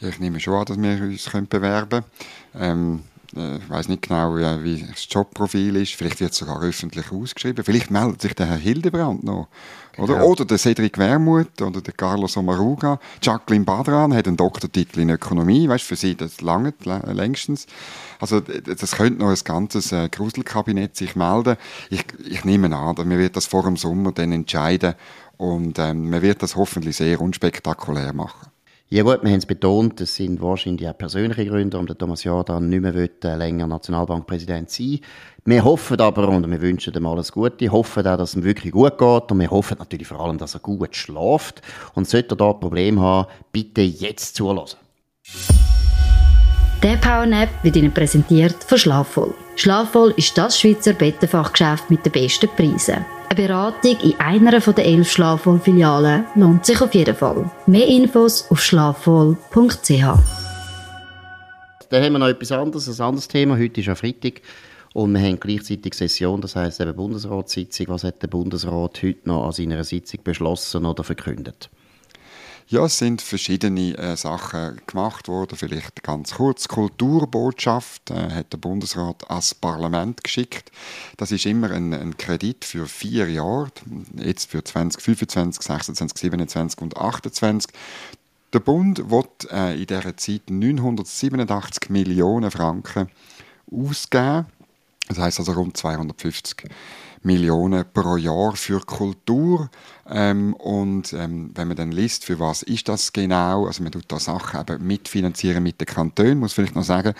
Ich 0.00 0.20
nehme 0.20 0.38
schon 0.38 0.54
an, 0.54 0.66
dass 0.66 0.80
wir 0.80 1.02
uns 1.02 1.48
bewerben 1.48 1.88
können. 1.88 2.04
Ähm, 2.54 3.00
äh, 3.00 3.17
ich 3.38 3.70
weiß 3.70 3.88
nicht 3.88 4.02
genau, 4.02 4.34
wie 4.36 4.84
das 4.88 5.06
Jobprofil 5.08 5.76
ist. 5.76 5.94
Vielleicht 5.94 6.20
wird 6.20 6.32
es 6.32 6.38
sogar 6.38 6.60
öffentlich 6.62 7.10
ausgeschrieben. 7.12 7.64
Vielleicht 7.64 7.90
meldet 7.90 8.22
sich 8.22 8.34
der 8.34 8.46
Herr 8.46 8.56
Hildebrand 8.56 9.24
noch. 9.24 9.48
Oder, 9.96 10.14
genau. 10.14 10.26
oder 10.26 10.44
der 10.44 10.58
Cedric 10.58 10.96
Wermuth 10.98 11.60
oder 11.60 11.80
der 11.80 11.92
Carlos 11.94 12.36
Omaruga. 12.36 13.00
Jacqueline 13.22 13.64
Badran 13.64 14.14
hat 14.14 14.28
einen 14.28 14.36
Doktortitel 14.36 15.00
in 15.00 15.10
Ökonomie. 15.10 15.68
Weißt, 15.68 15.84
für 15.84 15.96
sie 15.96 16.14
das 16.14 16.40
lange 16.40 16.72
längstens. 17.06 17.66
Also 18.20 18.40
das 18.40 18.92
könnte 18.92 19.20
noch 19.20 19.30
ein 19.30 19.38
ganzes 19.44 19.92
äh, 19.92 20.08
Gruselkabinett 20.08 20.96
sich 20.96 21.16
melden. 21.16 21.56
Ich, 21.90 22.04
ich 22.28 22.44
nehme 22.44 22.74
an, 22.76 22.94
man 22.96 23.18
wird 23.18 23.36
das 23.36 23.46
vor 23.46 23.64
dem 23.64 23.76
Sommer 23.76 24.12
dann 24.12 24.32
entscheiden 24.32 24.94
und 25.36 25.78
ähm, 25.78 26.10
man 26.10 26.22
wird 26.22 26.42
das 26.42 26.56
hoffentlich 26.56 26.96
sehr 26.96 27.20
unspektakulär 27.20 28.12
machen. 28.12 28.50
Ja 28.90 29.02
gut, 29.02 29.22
wir 29.22 29.28
haben 29.28 29.36
es 29.36 29.44
betont, 29.44 30.00
es 30.00 30.14
sind 30.14 30.40
wahrscheinlich 30.40 30.88
auch 30.88 30.96
persönliche 30.96 31.44
Gründe, 31.44 31.76
warum 31.76 31.98
Thomas 31.98 32.24
Jordan 32.24 32.70
nicht 32.70 32.80
mehr 32.80 32.94
will, 32.94 33.10
äh, 33.22 33.36
länger 33.36 33.66
Nationalbankpräsident 33.66 34.70
sein 34.70 35.00
Wir 35.44 35.62
hoffen 35.62 36.00
aber, 36.00 36.26
und 36.30 36.50
wir 36.50 36.62
wünschen 36.62 36.94
ihm 36.94 37.04
alles 37.04 37.32
Gute, 37.32 37.70
hoffen 37.70 38.06
auch, 38.06 38.16
dass 38.16 38.30
es 38.30 38.36
ihm 38.36 38.44
wirklich 38.44 38.72
gut 38.72 38.96
geht 38.96 39.30
und 39.30 39.40
wir 39.40 39.50
hoffen 39.50 39.76
natürlich 39.78 40.08
vor 40.08 40.20
allem, 40.20 40.38
dass 40.38 40.54
er 40.54 40.60
gut 40.60 40.96
schläft. 40.96 41.60
Und 41.92 42.08
sollte 42.08 42.32
er 42.34 42.36
da 42.38 42.50
ein 42.52 42.60
Problem 42.60 42.98
haben, 42.98 43.28
bitte 43.52 43.82
jetzt 43.82 44.36
zulassen. 44.36 44.78
Der 46.82 46.96
PowerNap 46.96 47.48
wird 47.64 47.74
Ihnen 47.74 47.92
präsentiert 47.92 48.62
von 48.62 48.78
Schlafvoll. 48.78 49.34
Schlafvoll 49.56 50.14
ist 50.16 50.38
das 50.38 50.60
Schweizer 50.60 50.92
Bettenfachgeschäft 50.92 51.90
mit 51.90 52.06
den 52.06 52.12
besten 52.12 52.48
Preisen. 52.50 53.04
Eine 53.28 53.34
Beratung 53.34 53.98
in 54.00 54.14
einer 54.20 54.60
der 54.60 54.84
elf 54.84 55.10
Schlafwohl-Filialen 55.10 56.26
lohnt 56.36 56.64
sich 56.64 56.80
auf 56.80 56.94
jeden 56.94 57.16
Fall. 57.16 57.50
Mehr 57.66 57.88
Infos 57.88 58.48
auf 58.48 58.60
schlafwohl.ch. 58.60 59.90
Dann 61.90 62.04
haben 62.04 62.12
wir 62.12 62.18
noch 62.20 62.28
etwas 62.28 62.52
anderes, 62.52 63.00
ein 63.00 63.04
anderes 63.04 63.26
Thema. 63.26 63.58
Heute 63.58 63.80
ist 63.80 63.86
ja 63.86 63.96
Freitag 63.96 64.42
und 64.94 65.12
wir 65.12 65.20
haben 65.20 65.40
gleichzeitig 65.40 65.94
Session, 65.94 66.40
das 66.40 66.54
heisst 66.54 66.80
eben 66.80 66.94
Bundesratssitzung. 66.94 67.88
Was 67.88 68.04
hat 68.04 68.22
der 68.22 68.28
Bundesrat 68.28 69.02
heute 69.02 69.28
noch 69.28 69.46
an 69.46 69.52
seiner 69.52 69.82
Sitzung 69.82 70.20
beschlossen 70.22 70.86
oder 70.86 71.02
verkündet? 71.02 71.70
Ja, 72.70 72.84
es 72.84 72.98
sind 72.98 73.22
verschiedene 73.22 73.96
äh, 73.96 74.14
Sachen 74.14 74.82
gemacht 74.86 75.26
worden. 75.26 75.56
Vielleicht 75.56 76.02
ganz 76.02 76.34
kurz. 76.34 76.68
Kulturbotschaft 76.68 78.10
äh, 78.10 78.30
hat 78.30 78.52
der 78.52 78.58
Bundesrat 78.58 79.30
ans 79.30 79.54
Parlament 79.54 80.22
geschickt. 80.22 80.70
Das 81.16 81.32
ist 81.32 81.46
immer 81.46 81.70
ein, 81.70 81.94
ein 81.94 82.18
Kredit 82.18 82.66
für 82.66 82.86
vier 82.86 83.30
Jahre. 83.30 83.70
Jetzt 84.16 84.50
für 84.50 84.62
2025, 84.62 85.62
26, 85.62 86.18
27 86.18 86.82
und 86.82 86.98
28. 86.98 87.72
Der 88.52 88.60
Bund 88.60 89.08
wird 89.08 89.50
äh, 89.50 89.72
in 89.72 89.86
dieser 89.86 90.14
Zeit 90.18 90.50
987 90.50 91.88
Millionen 91.88 92.50
Franken 92.50 93.08
ausgeben. 93.72 94.44
Das 95.08 95.16
heißt 95.16 95.38
also 95.38 95.52
rund 95.52 95.74
250 95.74 96.68
Millionen 97.22 97.84
pro 97.92 98.16
Jahr 98.16 98.54
für 98.56 98.80
Kultur. 98.80 99.70
Ähm, 100.10 100.54
und 100.54 101.12
ähm, 101.12 101.50
wenn 101.54 101.68
man 101.68 101.76
dann 101.76 101.92
liest, 101.92 102.24
für 102.24 102.40
was 102.40 102.62
ist 102.62 102.88
das 102.88 103.12
genau, 103.12 103.66
also 103.66 103.82
man 103.82 103.92
tut 103.92 104.06
da 104.08 104.18
Sachen 104.18 104.60
eben 104.60 104.86
mitfinanzieren 104.86 105.62
mit 105.62 105.80
den 105.80 105.86
Kantonen, 105.86 106.38
muss 106.38 106.54
vielleicht 106.54 106.74
noch 106.74 106.84
sagen, 106.84 107.12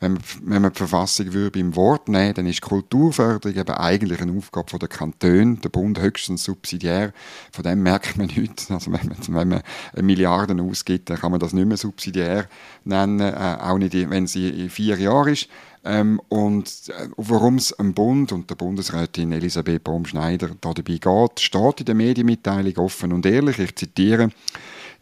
wenn 0.00 0.14
man, 0.14 0.22
wenn 0.42 0.62
man 0.62 0.72
die 0.72 0.78
Verfassung 0.78 1.32
würde 1.32 1.52
beim 1.52 1.74
Wort 1.74 2.08
nehmen, 2.08 2.34
dann 2.34 2.46
ist 2.46 2.60
Kulturförderung 2.60 3.56
eben 3.56 3.74
eigentlich 3.74 4.20
eine 4.20 4.36
Aufgabe 4.36 4.78
der 4.78 4.88
Kantone, 4.88 5.56
der 5.56 5.70
Bund 5.70 5.98
höchstens 6.00 6.44
subsidiär, 6.44 7.12
von 7.50 7.64
dem 7.64 7.82
merkt 7.82 8.18
man 8.18 8.26
nichts, 8.26 8.70
also 8.70 8.92
wenn 8.92 9.08
man, 9.08 9.16
wenn 9.26 9.48
man 9.48 10.04
Milliarden 10.04 10.60
ausgibt, 10.60 11.08
dann 11.08 11.18
kann 11.18 11.30
man 11.30 11.40
das 11.40 11.54
nicht 11.54 11.66
mehr 11.66 11.78
subsidiär 11.78 12.46
nennen, 12.84 13.20
äh, 13.20 13.56
auch 13.60 13.78
nicht, 13.78 13.94
wenn 13.94 14.26
sie 14.26 14.48
in 14.48 14.70
vier 14.70 14.98
Jahren 14.98 15.32
ist. 15.32 15.48
Ähm, 15.84 16.20
und 16.28 16.66
äh, 16.88 17.08
worum 17.16 17.56
es 17.56 17.78
am 17.78 17.92
Bund 17.92 18.32
und 18.32 18.48
der 18.48 18.54
Bundesrätin 18.54 19.32
Elisabeth 19.32 19.84
Baum-Schneider 19.84 20.50
dabei 20.60 20.82
geht, 20.82 21.40
steht 21.40 21.80
in 21.80 21.86
der 21.86 21.94
Medienmitteilung 21.94 22.76
offen 22.78 23.12
und 23.12 23.26
ehrlich. 23.26 23.58
Ich 23.58 23.76
zitiere. 23.76 24.30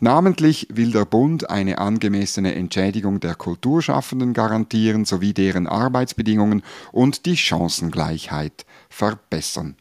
Namentlich 0.01 0.67
will 0.69 0.91
der 0.91 1.05
Bund 1.05 1.49
eine 1.49 1.79
angemessene 1.79 2.57
Entschädigung 2.57 3.21
der 3.21 3.37
Kulturschaffenden 3.37 4.33
garantieren 4.33 5.05
sowie 5.05 5.33
deren 5.33 5.69
Arbeitsbedingungen 5.69 6.62
und 6.91 7.25
die 7.25 7.37
Chancengleichheit 7.37 8.67
verbessern. 8.89 9.77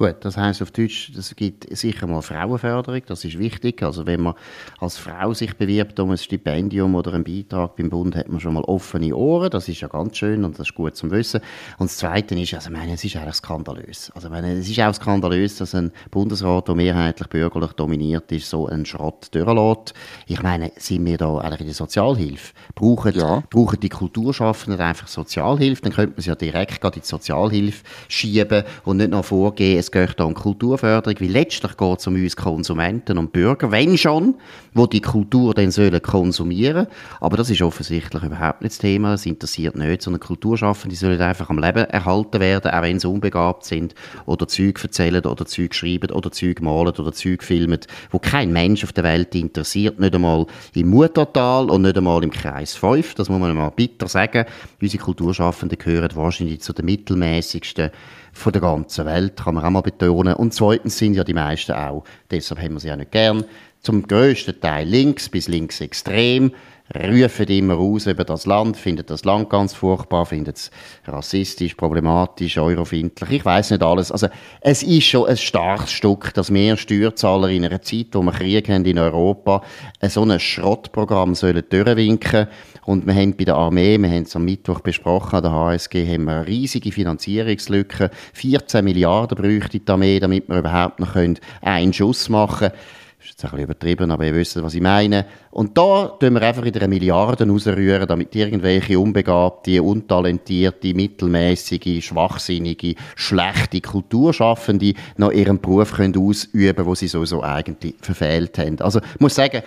Gut, 0.00 0.16
das 0.20 0.38
heißt 0.38 0.62
auf 0.62 0.70
Deutsch, 0.70 1.12
es 1.14 1.36
gibt 1.36 1.66
sicher 1.76 2.06
mal 2.06 2.22
Frauenförderung, 2.22 3.02
das 3.04 3.22
ist 3.26 3.38
wichtig. 3.38 3.82
Also 3.82 4.06
wenn 4.06 4.22
man 4.22 4.34
als 4.78 4.96
Frau 4.96 5.34
sich 5.34 5.54
bewirbt 5.54 6.00
um 6.00 6.10
ein 6.10 6.16
Stipendium 6.16 6.94
oder 6.94 7.12
einen 7.12 7.22
Beitrag 7.22 7.76
beim 7.76 7.90
Bund, 7.90 8.16
hat 8.16 8.30
man 8.30 8.40
schon 8.40 8.54
mal 8.54 8.62
offene 8.62 9.14
Ohren, 9.14 9.50
das 9.50 9.68
ist 9.68 9.82
ja 9.82 9.88
ganz 9.88 10.16
schön 10.16 10.42
und 10.42 10.58
das 10.58 10.68
ist 10.68 10.74
gut 10.74 10.96
zum 10.96 11.10
Wissen. 11.10 11.42
Und 11.76 11.90
das 11.90 11.98
Zweite 11.98 12.34
ist, 12.34 12.54
also 12.54 12.70
ich 12.70 12.76
meine, 12.78 12.94
es 12.94 13.04
ist 13.04 13.14
eigentlich 13.14 13.34
skandalös. 13.34 14.10
Also 14.14 14.28
ich 14.28 14.32
meine, 14.32 14.54
es 14.54 14.70
ist 14.70 14.80
auch 14.80 14.94
skandalös, 14.94 15.56
dass 15.56 15.74
ein 15.74 15.92
Bundesrat, 16.10 16.68
der 16.68 16.76
mehrheitlich 16.76 17.28
bürgerlich 17.28 17.72
dominiert 17.72 18.32
ist, 18.32 18.48
so 18.48 18.68
einen 18.68 18.86
Schrott 18.86 19.28
durchlässt. 19.32 19.92
Ich 20.26 20.42
meine, 20.42 20.72
sind 20.76 21.04
wir 21.04 21.18
da 21.18 21.36
eigentlich 21.36 21.60
in 21.60 21.66
der 21.66 21.74
Sozialhilfe? 21.74 22.54
Brauchen, 22.74 23.12
ja. 23.16 23.42
brauchen 23.50 23.78
die 23.78 23.90
Kulturschaffenden 23.90 24.80
einfach 24.80 25.08
Sozialhilfe? 25.08 25.82
Dann 25.82 25.92
könnte 25.92 26.12
man 26.12 26.20
es 26.20 26.24
ja 26.24 26.36
direkt 26.36 26.82
in 26.82 26.90
die 26.92 27.00
Sozialhilfe 27.02 27.84
schieben 28.08 28.64
und 28.86 28.96
nicht 28.96 29.10
noch 29.10 29.26
vorgehen, 29.26 29.89
es 29.92 30.08
geht 30.08 30.20
um 30.20 30.34
Kulturförderung, 30.34 31.20
weil 31.20 31.30
letztlich 31.30 31.76
geht 31.76 31.98
es 31.98 32.06
um 32.06 32.14
uns 32.14 32.36
Konsumenten 32.36 33.18
und 33.18 33.32
Bürger, 33.32 33.70
wenn 33.70 33.98
schon, 33.98 34.34
wo 34.72 34.86
die 34.86 35.00
Kultur 35.00 35.54
dann 35.54 35.70
sollen 35.70 36.00
konsumieren. 36.00 36.86
Aber 37.20 37.36
das 37.36 37.50
ist 37.50 37.62
offensichtlich 37.62 38.22
überhaupt 38.22 38.62
nicht 38.62 38.72
das 38.72 38.78
Thema, 38.78 39.12
das 39.12 39.26
interessiert 39.26 39.76
nicht, 39.76 40.02
sondern 40.02 40.20
Kulturschaffende 40.20 40.94
sollen 40.94 41.20
einfach 41.20 41.50
am 41.50 41.58
Leben 41.58 41.84
erhalten 41.86 42.40
werden, 42.40 42.70
auch 42.70 42.82
wenn 42.82 43.00
sie 43.00 43.08
unbegabt 43.08 43.64
sind 43.64 43.94
oder 44.26 44.46
Zeug 44.46 44.82
erzählen 44.82 45.24
oder 45.24 45.44
Zeug 45.44 45.74
schreiben 45.74 46.10
oder 46.12 46.30
Zeug 46.30 46.60
malen 46.60 46.94
oder 46.94 47.12
Zeug 47.12 47.42
filmen, 47.42 47.80
wo 48.10 48.18
kein 48.18 48.52
Mensch 48.52 48.84
auf 48.84 48.92
der 48.92 49.04
Welt 49.04 49.34
interessiert, 49.34 49.98
nicht 49.98 50.14
einmal 50.14 50.46
im 50.74 50.88
Muttertal 50.88 51.68
und 51.68 51.82
nicht 51.82 51.96
einmal 51.96 52.22
im 52.22 52.30
Kreis 52.30 52.74
5, 52.74 53.14
das 53.14 53.28
muss 53.28 53.40
man 53.40 53.56
mal 53.56 53.70
bitter 53.70 54.06
sagen. 54.06 54.44
Unsere 54.80 55.02
Kulturschaffenden 55.02 55.78
gehören 55.78 56.10
wahrscheinlich 56.14 56.60
zu 56.60 56.72
den 56.72 56.84
mittelmäßigsten 56.84 57.90
von 58.32 58.52
der 58.52 58.62
ganzen 58.62 59.04
Welt, 59.06 59.36
kann 59.36 59.54
man 59.54 59.64
auch 59.64 59.70
mal 59.70 59.80
betonen. 59.80 60.34
Und 60.34 60.54
zweitens 60.54 60.98
sind 60.98 61.14
ja 61.14 61.24
die 61.24 61.34
meisten 61.34 61.72
auch, 61.72 62.04
deshalb 62.30 62.60
haben 62.60 62.74
wir 62.74 62.80
sie 62.80 62.92
auch 62.92 62.96
nicht 62.96 63.10
gern, 63.10 63.44
zum 63.82 64.06
grössten 64.06 64.60
Teil 64.60 64.86
links 64.86 65.28
bis 65.28 65.48
links 65.48 65.80
extrem, 65.80 66.52
rufen 66.94 67.46
immer 67.48 67.74
raus 67.74 68.06
über 68.06 68.24
das 68.24 68.46
Land, 68.46 68.76
finden 68.76 69.06
das 69.06 69.24
Land 69.24 69.48
ganz 69.48 69.74
furchtbar, 69.74 70.26
finden 70.26 70.52
es 70.54 70.70
rassistisch, 71.06 71.74
problematisch, 71.74 72.58
eurofindlich, 72.58 73.30
ich 73.30 73.44
weiß 73.44 73.70
nicht 73.70 73.82
alles. 73.82 74.10
Also 74.10 74.28
es 74.60 74.82
ist 74.82 75.04
schon 75.04 75.28
ein 75.28 75.36
starkes 75.36 75.92
Stück, 75.92 76.34
dass 76.34 76.50
mehr 76.50 76.76
Steuerzahler 76.76 77.48
in 77.48 77.64
einer 77.64 77.82
Zeit, 77.82 78.08
wo 78.12 78.22
wir 78.22 78.32
Krieg 78.32 78.68
haben 78.68 78.84
in 78.84 78.98
Europa, 78.98 79.62
so 80.02 80.22
ein 80.22 80.40
Schrottprogramm 80.40 81.34
sollen 81.34 81.62
durchwinken 81.68 82.48
und 82.86 83.06
wir 83.06 83.14
haben 83.14 83.36
bei 83.36 83.44
der 83.44 83.54
Armee, 83.54 83.98
wir 83.98 84.08
haben 84.08 84.22
es 84.22 84.34
am 84.34 84.44
Mittwoch 84.44 84.80
besprochen, 84.80 85.36
an 85.36 85.42
der 85.42 85.52
HSG, 85.52 86.12
haben 86.12 86.24
wir 86.24 86.46
riesige 86.46 86.90
Finanzierungslücke. 86.90 88.10
14 88.32 88.84
Milliarden 88.84 89.36
bräuchte 89.36 89.78
die 89.78 89.92
Armee, 89.92 90.18
damit 90.18 90.48
wir 90.48 90.58
überhaupt 90.58 90.98
noch 90.98 91.14
einen 91.14 91.92
Schuss 91.92 92.28
machen 92.28 92.70
können. 92.70 92.99
Das 93.40 93.48
ist 93.48 93.54
ein 93.54 93.66
bisschen 93.66 93.70
übertrieben, 93.70 94.10
aber 94.10 94.26
ihr 94.26 94.34
wisst, 94.34 94.62
was 94.62 94.74
ich 94.74 94.82
meine. 94.82 95.24
Und 95.50 95.78
da 95.78 96.08
tun 96.08 96.34
wir 96.34 96.42
einfach 96.42 96.62
wieder 96.62 96.82
eine 96.82 96.88
Milliarde 96.88 97.48
rausrühren, 97.48 98.06
damit 98.06 98.36
irgendwelche 98.36 98.98
unbegabte, 98.98 99.82
untalentierte, 99.82 100.92
mittelmäßige, 100.92 102.04
schwachsinnige, 102.04 102.96
schlechte 103.16 103.80
Kulturschaffende 103.80 104.92
noch 105.16 105.32
ihren 105.32 105.58
Beruf 105.58 105.94
können 105.94 106.14
ausüben 106.18 106.74
können, 106.74 106.86
den 106.86 106.94
sie 106.96 107.08
sowieso 107.08 107.42
eigentlich 107.42 107.94
verfehlt 108.02 108.58
haben. 108.58 108.78
Also, 108.80 109.00
ich 109.00 109.20
muss 109.20 109.36
sagen, 109.36 109.62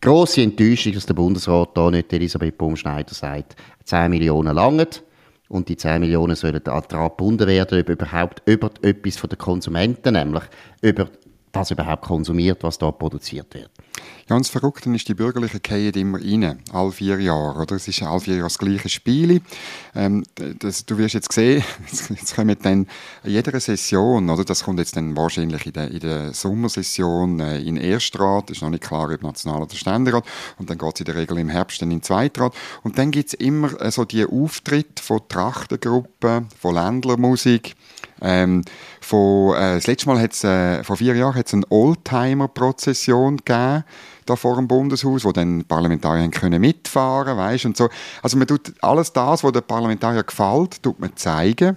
grosse 0.00 0.42
Enttäuschung, 0.42 0.94
dass 0.94 1.06
der 1.06 1.14
Bundesrat 1.14 1.70
da 1.74 1.92
nicht 1.92 2.12
Elisabeth 2.12 2.58
Baumschneider 2.58 3.14
sagt, 3.14 3.54
10 3.84 4.10
Millionen 4.10 4.56
langen. 4.56 4.88
und 5.48 5.68
die 5.68 5.76
10 5.76 6.00
Millionen 6.00 6.34
sollen 6.34 6.60
daran 6.64 7.10
gebunden 7.10 7.46
werden, 7.46 7.78
ob 7.78 7.88
überhaupt 7.88 8.42
über 8.46 8.70
etwas 8.82 9.18
von 9.18 9.30
den 9.30 9.38
Konsumenten, 9.38 10.14
nämlich 10.14 10.42
über 10.82 11.08
das 11.54 11.70
überhaupt 11.70 12.02
konsumiert, 12.02 12.62
was 12.62 12.78
da 12.78 12.90
produziert 12.90 13.54
wird. 13.54 13.70
Und 14.28 14.40
das 14.40 14.48
Verrückte 14.48 14.90
ist, 14.94 15.06
die 15.08 15.14
Bürgerlichen 15.14 15.60
gehen 15.62 15.92
immer 15.94 16.18
rein, 16.18 16.58
alle 16.72 16.92
vier 16.92 17.20
Jahre. 17.20 17.60
Oder? 17.60 17.76
Es 17.76 17.86
ist 17.88 18.02
alle 18.02 18.20
vier 18.20 18.36
Jahre 18.36 18.46
das 18.46 18.58
gleiche 18.58 18.88
Spiel. 18.88 19.42
Ähm, 19.94 20.24
das, 20.58 20.86
du 20.86 20.96
wirst 20.96 21.14
jetzt 21.14 21.30
sehen, 21.30 21.62
jetzt 22.10 22.34
kommen 22.34 22.56
dann 22.62 22.86
in 23.22 23.30
jeder 23.30 23.58
Session, 23.60 24.30
oder? 24.30 24.44
das 24.44 24.64
kommt 24.64 24.78
jetzt 24.78 24.96
dann 24.96 25.14
wahrscheinlich 25.16 25.66
in 25.66 25.72
der, 25.74 25.90
in 25.90 26.00
der 26.00 26.32
Sommersession 26.32 27.38
äh, 27.40 27.60
in 27.60 27.76
Erstrat, 27.76 28.50
ist 28.50 28.62
noch 28.62 28.70
nicht 28.70 28.82
klar, 28.82 29.10
ob 29.12 29.22
National- 29.22 29.62
oder 29.62 29.74
Ständerat, 29.74 30.24
und 30.58 30.70
dann 30.70 30.78
geht 30.78 30.94
es 30.94 31.00
in 31.00 31.06
der 31.06 31.16
Regel 31.16 31.38
im 31.38 31.50
Herbst 31.50 31.82
dann 31.82 31.90
in 31.90 32.02
Zweitrat. 32.02 32.54
Und 32.82 32.98
dann 32.98 33.10
gibt 33.10 33.28
es 33.28 33.34
immer 33.34 33.78
äh, 33.80 33.90
so 33.90 34.04
die 34.04 34.24
Auftritte 34.24 35.02
von 35.02 35.20
Trachtengruppen, 35.28 36.48
von 36.58 36.74
Ländlermusik, 36.74 37.76
ähm, 38.20 38.62
von, 39.00 39.54
äh, 39.54 39.74
das 39.74 39.86
letzte 39.86 40.08
Mal 40.08 40.20
hat's, 40.20 40.44
äh, 40.44 40.82
vor 40.84 40.96
vier 40.96 41.14
Jahren 41.14 41.34
hat 41.34 41.46
es 41.46 41.54
eine 41.54 41.64
Oldtimer-Prozession 41.68 43.38
gegeben, 43.38 43.84
da 44.26 44.36
vor 44.36 44.56
dem 44.56 44.68
Bundeshaus, 44.68 45.24
wo 45.24 45.32
dann 45.32 45.64
Parlamentarier 45.64 46.28
können 46.28 46.60
mitfahren, 46.60 47.36
weißt 47.36 47.66
und 47.66 47.76
so. 47.76 47.88
Also 48.22 48.36
man 48.36 48.46
tut 48.46 48.72
alles 48.80 49.12
das, 49.12 49.44
was 49.44 49.52
den 49.52 49.62
Parlamentarier 49.62 50.22
gefällt, 50.22 50.82
tut 50.82 50.98
man 51.00 51.14
zeigen 51.16 51.76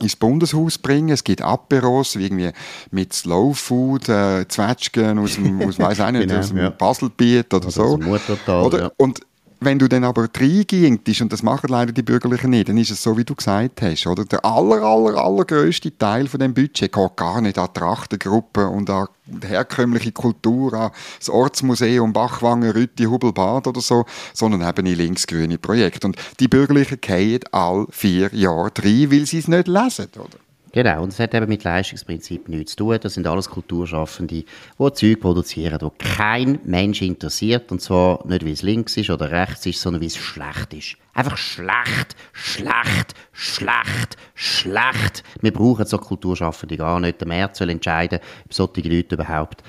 ins 0.00 0.16
Bundeshaus 0.16 0.78
bringen. 0.78 1.10
Es 1.10 1.24
gibt 1.24 1.42
Aperos, 1.42 2.16
wie 2.16 2.26
irgendwie 2.26 2.50
mit 2.90 3.12
Slow 3.12 3.54
Food, 3.54 4.08
äh, 4.08 4.46
Zwetschgen 4.46 5.18
aus 5.18 5.34
dem, 5.34 5.60
aus, 5.62 5.78
weiss 5.78 6.00
auch 6.00 6.10
nicht, 6.10 6.22
genau, 6.28 6.38
aus 6.38 6.48
dem 6.48 6.58
ja. 6.58 6.70
Baselbiet 6.70 7.52
oder, 7.52 7.66
oder 7.66 7.70
so. 7.72 7.98
Oder, 8.46 8.80
ja. 8.80 8.90
Und 8.96 9.20
wenn 9.60 9.78
du 9.78 9.88
dann 9.88 10.04
aber 10.04 10.28
reingehst, 10.36 11.20
und 11.20 11.32
das 11.32 11.42
machen 11.42 11.68
leider 11.68 11.92
die 11.92 12.02
Bürgerlichen 12.02 12.50
nicht, 12.50 12.68
dann 12.68 12.78
ist 12.78 12.90
es 12.90 13.02
so, 13.02 13.16
wie 13.16 13.24
du 13.24 13.34
gesagt 13.34 13.82
hast, 13.82 14.06
oder? 14.06 14.24
Der 14.24 14.44
aller, 14.44 14.82
aller, 14.82 15.16
allergrößte 15.16 15.96
Teil 15.96 16.28
von 16.28 16.40
dem 16.40 16.54
Budget 16.54 16.92
geht 16.92 17.16
gar 17.16 17.40
nicht 17.40 17.58
an 17.58 17.72
Trachtengruppen 17.72 18.66
und 18.66 18.90
an 18.90 19.08
herkömmliche 19.42 20.12
Kultur, 20.12 20.72
an 20.74 20.90
das 21.18 21.28
Ortsmuseum 21.28 22.12
Bachwangen, 22.12 22.70
Rütti, 22.70 23.04
Hubelbad 23.04 23.66
oder 23.66 23.80
so, 23.80 24.04
sondern 24.32 24.68
eben 24.68 24.86
in 24.86 24.96
linksgrüne 24.96 25.58
Projekte. 25.58 26.06
Und 26.06 26.16
die 26.40 26.48
Bürgerlichen 26.48 27.00
gehen 27.00 27.40
all 27.52 27.86
vier 27.90 28.34
Jahre 28.34 28.70
rein, 28.78 29.10
weil 29.10 29.26
sie 29.26 29.38
es 29.38 29.48
nicht 29.48 29.68
lesen, 29.68 30.08
oder? 30.16 30.47
Genau, 30.72 31.02
und 31.02 31.12
es 31.12 31.18
hat 31.18 31.34
eben 31.34 31.48
mit 31.48 31.64
Leistungsprinzip 31.64 32.48
nichts 32.48 32.72
zu 32.72 32.84
tun. 32.84 32.98
Das 33.00 33.14
sind 33.14 33.26
alles 33.26 33.48
Kulturschaffende, 33.48 34.44
die 34.44 34.92
Zeug 34.92 35.20
produzieren, 35.20 35.78
die 35.78 36.04
kein 36.04 36.58
Mensch 36.64 37.00
interessiert. 37.00 37.72
Und 37.72 37.80
zwar 37.80 38.26
nicht, 38.26 38.44
wie 38.44 38.52
es 38.52 38.62
links 38.62 38.96
ist 38.96 39.10
oder 39.10 39.30
rechts 39.30 39.64
ist, 39.66 39.80
sondern 39.80 40.02
wie 40.02 40.06
es 40.06 40.16
schlecht 40.16 40.74
ist. 40.74 40.96
Einfach 41.14 41.38
schlecht, 41.38 42.16
schlecht, 42.32 43.14
schlecht, 43.32 44.16
schlecht. 44.34 45.24
Wir 45.40 45.52
brauchen 45.52 45.86
so 45.86 45.96
Kulturschaffende 45.96 46.76
gar 46.76 47.00
nicht. 47.00 47.20
Der 47.20 47.28
März 47.28 47.58
soll 47.58 47.70
entscheiden, 47.70 48.20
ob 48.44 48.52
solche 48.52 48.88
Leute 48.88 49.14
überhaupt 49.14 49.62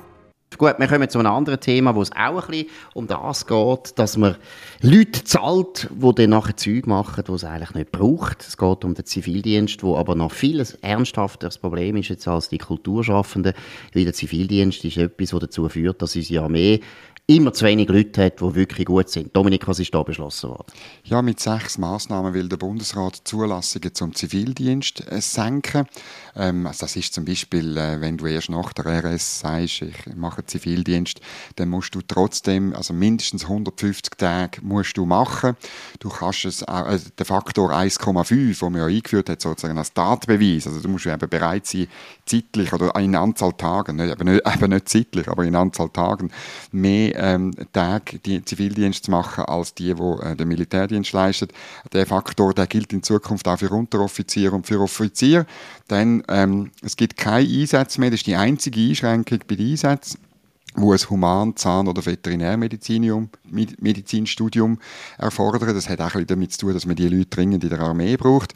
Gut, 0.59 0.75
wir 0.79 0.87
kommen 0.87 1.09
zu 1.09 1.19
einem 1.19 1.33
anderen 1.33 1.61
Thema, 1.61 1.95
wo 1.95 2.03
es 2.03 2.13
auch 2.13 2.43
ein 2.43 2.47
bisschen 2.49 2.67
um 2.95 3.07
das 3.07 3.47
geht, 3.47 3.99
dass 3.99 4.17
man 4.17 4.37
Leute 4.81 5.25
zahlt, 5.25 5.89
die 5.91 6.15
dann 6.15 6.31
nachher 6.31 6.57
Zeug 6.57 6.87
machen, 6.87 7.25
die 7.27 7.33
es 7.33 7.45
eigentlich 7.45 7.75
nicht 7.75 7.93
braucht. 7.93 8.43
Es 8.43 8.57
geht 8.57 8.85
um 8.85 8.95
den 8.95 9.05
Zivildienst, 9.05 9.83
wo 9.83 9.97
aber 9.97 10.15
noch 10.15 10.33
viel 10.33 10.65
ernsthafteres 10.83 11.59
Problem 11.59 11.97
ist 11.97 12.09
jetzt 12.09 12.29
als 12.29 12.49
die 12.49 12.59
Kulturschaffenden, 12.59 13.55
weil 13.95 14.05
der 14.05 14.13
Zivildienst 14.13 14.85
ist 14.85 14.97
etwas, 14.97 15.31
das 15.31 15.41
dazu 15.41 15.69
führt, 15.69 16.03
dass 16.03 16.17
unsere 16.17 16.45
Armee 16.45 16.81
immer 17.27 17.53
zu 17.53 17.65
wenig 17.65 17.89
Leute 17.89 18.25
hat, 18.25 18.41
die 18.41 18.55
wirklich 18.55 18.87
gut 18.87 19.09
sind. 19.09 19.35
Dominik, 19.37 19.67
was 19.69 19.79
ist 19.79 19.95
da 19.95 20.03
beschlossen 20.03 20.51
worden? 20.51 20.67
Ja, 21.05 21.23
mit 21.23 21.39
sechs 21.39 21.79
Massnahmen 21.79 22.35
will 22.35 22.49
der 22.49 22.57
Bundesrat 22.57 23.21
Zulassungen 23.25 23.95
zum 23.95 24.15
Zivildienst 24.15 25.07
äh, 25.11 25.21
senken. 25.21 25.87
Ähm, 26.35 26.67
also 26.67 26.81
das 26.81 26.97
ist 26.97 27.15
zum 27.15 27.25
Beispiel, 27.25 27.77
äh, 27.77 28.01
wenn 28.01 28.17
du 28.17 28.27
erst 28.27 28.51
nach 28.51 28.73
der 28.73 28.87
RS 28.87 29.41
sagst, 29.41 29.83
ich 29.83 30.17
mache 30.17 30.45
Zivildienst, 30.45 31.21
dann 31.57 31.69
musst 31.69 31.95
du 31.95 32.01
trotzdem, 32.03 32.75
also 32.75 32.93
mindestens 32.93 33.45
150 33.45 34.15
Tage 34.19 34.61
musst 34.63 34.97
du 34.97 35.07
machen. 35.07 35.57
Du 36.01 36.09
kannst 36.09 36.45
es, 36.45 36.63
äh, 36.63 36.99
der 37.19 37.27
Faktor 37.27 37.71
1,5, 37.71 38.59
den 38.59 38.73
man 38.73 38.81
ja 38.81 38.87
eingeführt 38.87 39.29
hat, 39.29 39.41
sozusagen 39.41 39.79
als 39.79 39.95
Tatbeweis, 39.95 40.67
also 40.67 40.81
du 40.81 40.89
musst 40.89 41.07
eben 41.07 41.29
bereit 41.29 41.67
sein, 41.67 41.87
zeitlich 42.27 42.73
oder 42.73 42.95
in 42.97 43.15
Anzahl 43.15 43.53
Tagen, 43.53 43.97
nicht, 43.97 44.11
eben, 44.11 44.33
nicht, 44.33 44.43
eben 44.55 44.71
nicht 44.71 44.89
zeitlich, 44.89 45.29
aber 45.29 45.45
in 45.45 45.55
Anzahl 45.55 45.89
Tagen 45.91 46.33
mehr 46.73 47.12
ähm, 47.15 47.53
Tage 47.73 48.19
die 48.19 48.45
Zivildienst 48.45 49.05
zu 49.05 49.11
machen, 49.11 49.45
als 49.45 49.75
die, 49.75 49.95
die 49.95 50.03
äh, 50.03 50.37
den 50.37 50.49
Militärdienst 50.49 51.13
leisten. 51.13 51.49
Der 51.93 52.07
Faktor, 52.07 52.55
der 52.55 52.67
gilt 52.67 52.93
in 52.93 53.03
Zukunft 53.03 53.47
auch 53.49 53.59
für 53.59 53.71
Unteroffiziere 53.71 54.55
und 54.55 54.67
für 54.67 54.81
Offiziere. 54.81 55.47
Denn 55.91 56.23
ähm, 56.29 56.71
es 56.83 56.97
gibt 56.97 57.17
keine 57.17 57.49
Einsätze 57.49 58.01
mehr, 58.01 58.11
das 58.11 58.21
ist 58.21 58.27
die 58.27 58.37
einzige 58.37 58.81
Einschränkung 58.81 59.41
bei 59.47 59.57
den 59.57 59.71
Einsätzen 59.71 60.32
wo 60.75 60.93
ein 60.93 60.99
Human-, 61.11 61.57
Zahn- 61.57 61.89
oder 61.89 62.05
Veterinärmedizinstudium 62.05 64.79
erfordert. 65.19 65.77
Das 65.77 65.89
hat 65.89 66.01
auch 66.01 66.15
ein 66.15 66.27
damit 66.27 66.53
zu 66.53 66.61
tun, 66.61 66.75
dass 66.75 66.87
man 66.87 66.97
die 66.97 67.09
Leute 67.09 67.27
dringend 67.27 67.65
in 67.65 67.71
der 67.71 67.81
Armee 67.81 68.17
braucht. 68.17 68.55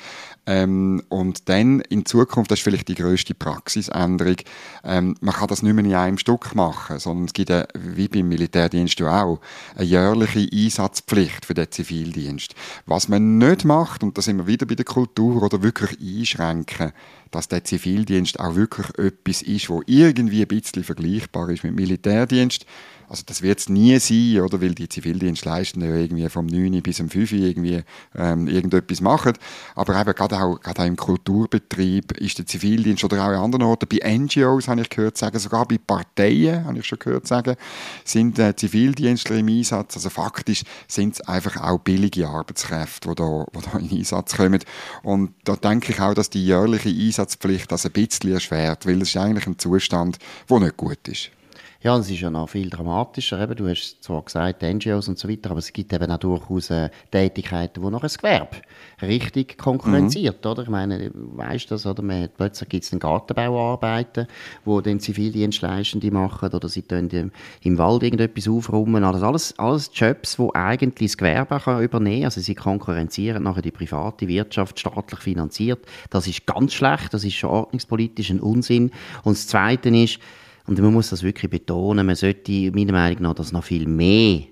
Ähm, 0.49 1.03
und 1.09 1.49
dann 1.49 1.81
in 1.81 2.07
Zukunft, 2.07 2.53
das 2.53 2.61
ist 2.61 2.63
vielleicht 2.63 2.87
die 2.87 2.95
größte 2.95 3.35
Praxisänderung, 3.35 4.37
ähm, 4.85 5.17
man 5.21 5.35
kann 5.35 5.49
das 5.49 5.63
nicht 5.63 5.75
mehr 5.75 5.85
in 5.85 5.93
einem 5.93 6.19
Stück 6.19 6.55
machen, 6.55 7.01
sondern 7.01 7.27
es 7.27 7.33
gibt, 7.33 7.51
eine, 7.51 7.67
wie 7.75 8.07
beim 8.07 8.29
Militärdienst 8.29 9.03
auch, 9.03 9.41
eine 9.75 9.85
jährliche 9.85 10.49
Einsatzpflicht 10.53 11.47
für 11.47 11.55
den 11.55 11.71
Zivildienst. 11.71 12.55
Was 12.87 13.09
man 13.09 13.39
nicht 13.39 13.65
macht, 13.65 14.05
und 14.05 14.17
da 14.17 14.23
sind 14.23 14.39
wir 14.39 14.47
wieder 14.47 14.67
bei 14.67 14.77
der 14.77 14.85
Kultur, 14.85 15.43
oder 15.43 15.65
wirklich 15.65 15.99
einschränken, 16.01 16.93
dass 17.37 17.49
der 17.49 17.65
Zivildienst 17.65 18.41
auch 18.41 18.55
wirklich 18.55 18.87
etwas 18.99 19.43
ist, 19.43 19.69
wo 19.69 19.83
irgendwie 19.85 20.41
ein 20.41 20.49
bisschen 20.49 20.85
vergleichbar 20.85 21.51
ist 21.51 21.65
mit 21.65 21.75
Militärdienst. 21.75 22.65
Also 23.09 23.23
das 23.27 23.43
wird 23.43 23.59
es 23.59 23.69
nie 23.69 23.99
sein, 23.99 24.43
oder? 24.43 24.61
Weil 24.61 24.75
die 24.75 24.89
Zivildienstleistenden 24.89 25.91
ja 25.91 25.97
irgendwie 25.97 26.29
vom 26.29 26.47
9 26.47 26.83
bis 26.83 27.01
um 27.01 27.09
5 27.09 27.33
irgendwie 27.33 27.83
ähm, 28.17 28.49
irgendetwas 28.49 29.01
machen. 29.01 29.35
Aber 29.75 30.01
eben 30.01 30.15
gerade 30.15 30.41
auch, 30.41 30.61
gerade 30.61 30.83
auch 30.83 30.87
im 30.87 30.97
Kulturbetrieb 30.97 32.13
ist 32.19 32.39
der 32.39 32.47
Zivildienst 32.47 33.05
oder 33.05 33.25
auch 33.25 33.31
in 33.31 33.37
anderen 33.37 33.65
Orten, 33.65 33.89
bei 33.89 34.17
NGOs 34.17 34.69
habe 34.69 34.81
ich 34.81 34.91
gehört 34.91 35.17
sagen, 35.17 35.39
sogar 35.39 35.67
bei 35.67 35.79
Parteien 35.79 36.65
habe 36.65 36.79
ich 36.79 36.87
schon 36.87 36.99
gehört 36.99 37.27
sagen, 37.27 37.57
sind 38.05 38.39
äh, 38.39 38.55
Zivildienstler 38.57 39.37
im 39.37 39.49
Einsatz. 39.49 39.97
Also 39.97 40.11
faktisch 40.11 40.65
sind 40.89 41.15
es 41.15 41.21
einfach 41.21 41.63
auch 41.63 41.79
billige 41.79 42.29
Arbeitskräfte, 42.29 43.09
die 43.11 43.15
da, 43.15 43.47
die 43.55 43.71
da 43.71 43.79
in 43.79 43.99
Einsatz 43.99 44.37
kommen. 44.37 44.61
Und 45.03 45.33
da 45.45 45.57
denke 45.57 45.93
ich 45.93 46.01
auch, 46.01 46.15
dass 46.15 46.31
die 46.31 46.45
jährliche 46.45 46.89
Einsatzpflicht 46.89 47.71
das 47.71 47.87
ein 47.87 47.93
bisschen 47.93 48.33
erschwert, 48.33 48.87
weil 48.87 49.01
es 49.03 49.11
ist 49.11 49.17
eigentlich 49.17 49.47
ein 49.47 49.59
Zustand, 49.59 50.19
der 50.51 50.61
nicht 50.61 50.77
gut 50.77 51.07
ist. 51.09 51.31
Ja, 51.83 51.97
es 51.97 52.11
ist 52.11 52.21
ja 52.21 52.31
noch 52.31 52.49
viel 52.49 52.71
dramatischer. 52.71 53.41
Eben, 53.41 53.55
du 53.55 53.69
hast 53.69 54.03
zwar 54.03 54.23
gesagt, 54.23 54.63
NGOs 54.63 55.09
und 55.09 55.19
so 55.19 55.29
weiter, 55.29 55.51
aber 55.51 55.59
es 55.59 55.73
gibt 55.73 55.93
eben 55.93 56.11
auch 56.11 56.19
durchaus 56.19 56.71
äh, 56.71 56.89
Tätigkeiten, 57.11 57.83
wo 57.83 57.91
noch 57.91 58.03
ein 58.03 58.11
Gewerbe 58.11 58.57
richtig 59.03 59.59
konkurrenziert, 59.59 60.45
mhm. 60.45 60.51
oder? 60.51 60.63
Ich 60.63 60.69
meine, 60.69 61.11
weißt 61.15 61.67
du 61.71 61.75
das, 61.75 61.87
oder? 61.87 62.03
Man 62.03 62.23
hat, 62.23 62.37
plötzlich 62.37 62.69
gibt 62.69 62.85
es 62.85 62.93
einen 62.93 63.01
Gartenbauarbeiten, 63.01 64.27
wo 64.65 64.81
den 64.81 65.01
Zivildienstleistende 65.01 66.11
machen, 66.11 66.53
oder 66.53 66.69
sie 66.69 66.83
tun 66.83 67.11
im, 67.11 67.31
im 67.63 67.79
Wald 67.79 68.03
irgendetwas 68.03 68.49
aufräumen. 68.49 69.05
Also 69.05 69.27
alles, 69.27 69.59
alles 69.59 69.91
Jobs, 69.93 70.39
wo 70.39 70.51
eigentlich 70.55 71.11
das 71.11 71.19
Gewerbe 71.19 71.61
kann 71.61 71.83
übernehmen 71.83 72.21
kann. 72.21 72.25
Also 72.25 72.41
sie 72.41 72.55
konkurrenzieren 72.55 73.43
nachher 73.43 73.63
die 73.63 73.71
private 73.71 74.27
Wirtschaft, 74.29 74.81
staatlich 74.81 75.21
finanziert. 75.21 75.85
Das 76.11 76.27
ist 76.27 76.47
ganz 76.47 76.73
schlecht, 76.73 77.13
das 77.13 77.25
ist 77.25 77.35
schon 77.35 77.51
ordnungspolitisch 77.51 78.31
ein 78.31 78.41
Unsinn. 78.41 78.91
Und 79.25 79.37
das 79.37 79.47
Zweite 79.47 79.91
ist, 79.91 80.21
und 80.67 80.79
man 80.81 80.93
muss 80.93 81.11
das 81.11 81.23
wirklich 81.23 81.51
betonen, 81.51 82.07
man 82.07 82.17
sollte 82.17 82.71
meiner 82.73 82.93
Meinung 82.93 83.23
nach 83.23 83.35
das 83.35 83.53
noch 83.53 83.65
viel 83.65 83.87
mehr 83.87 84.43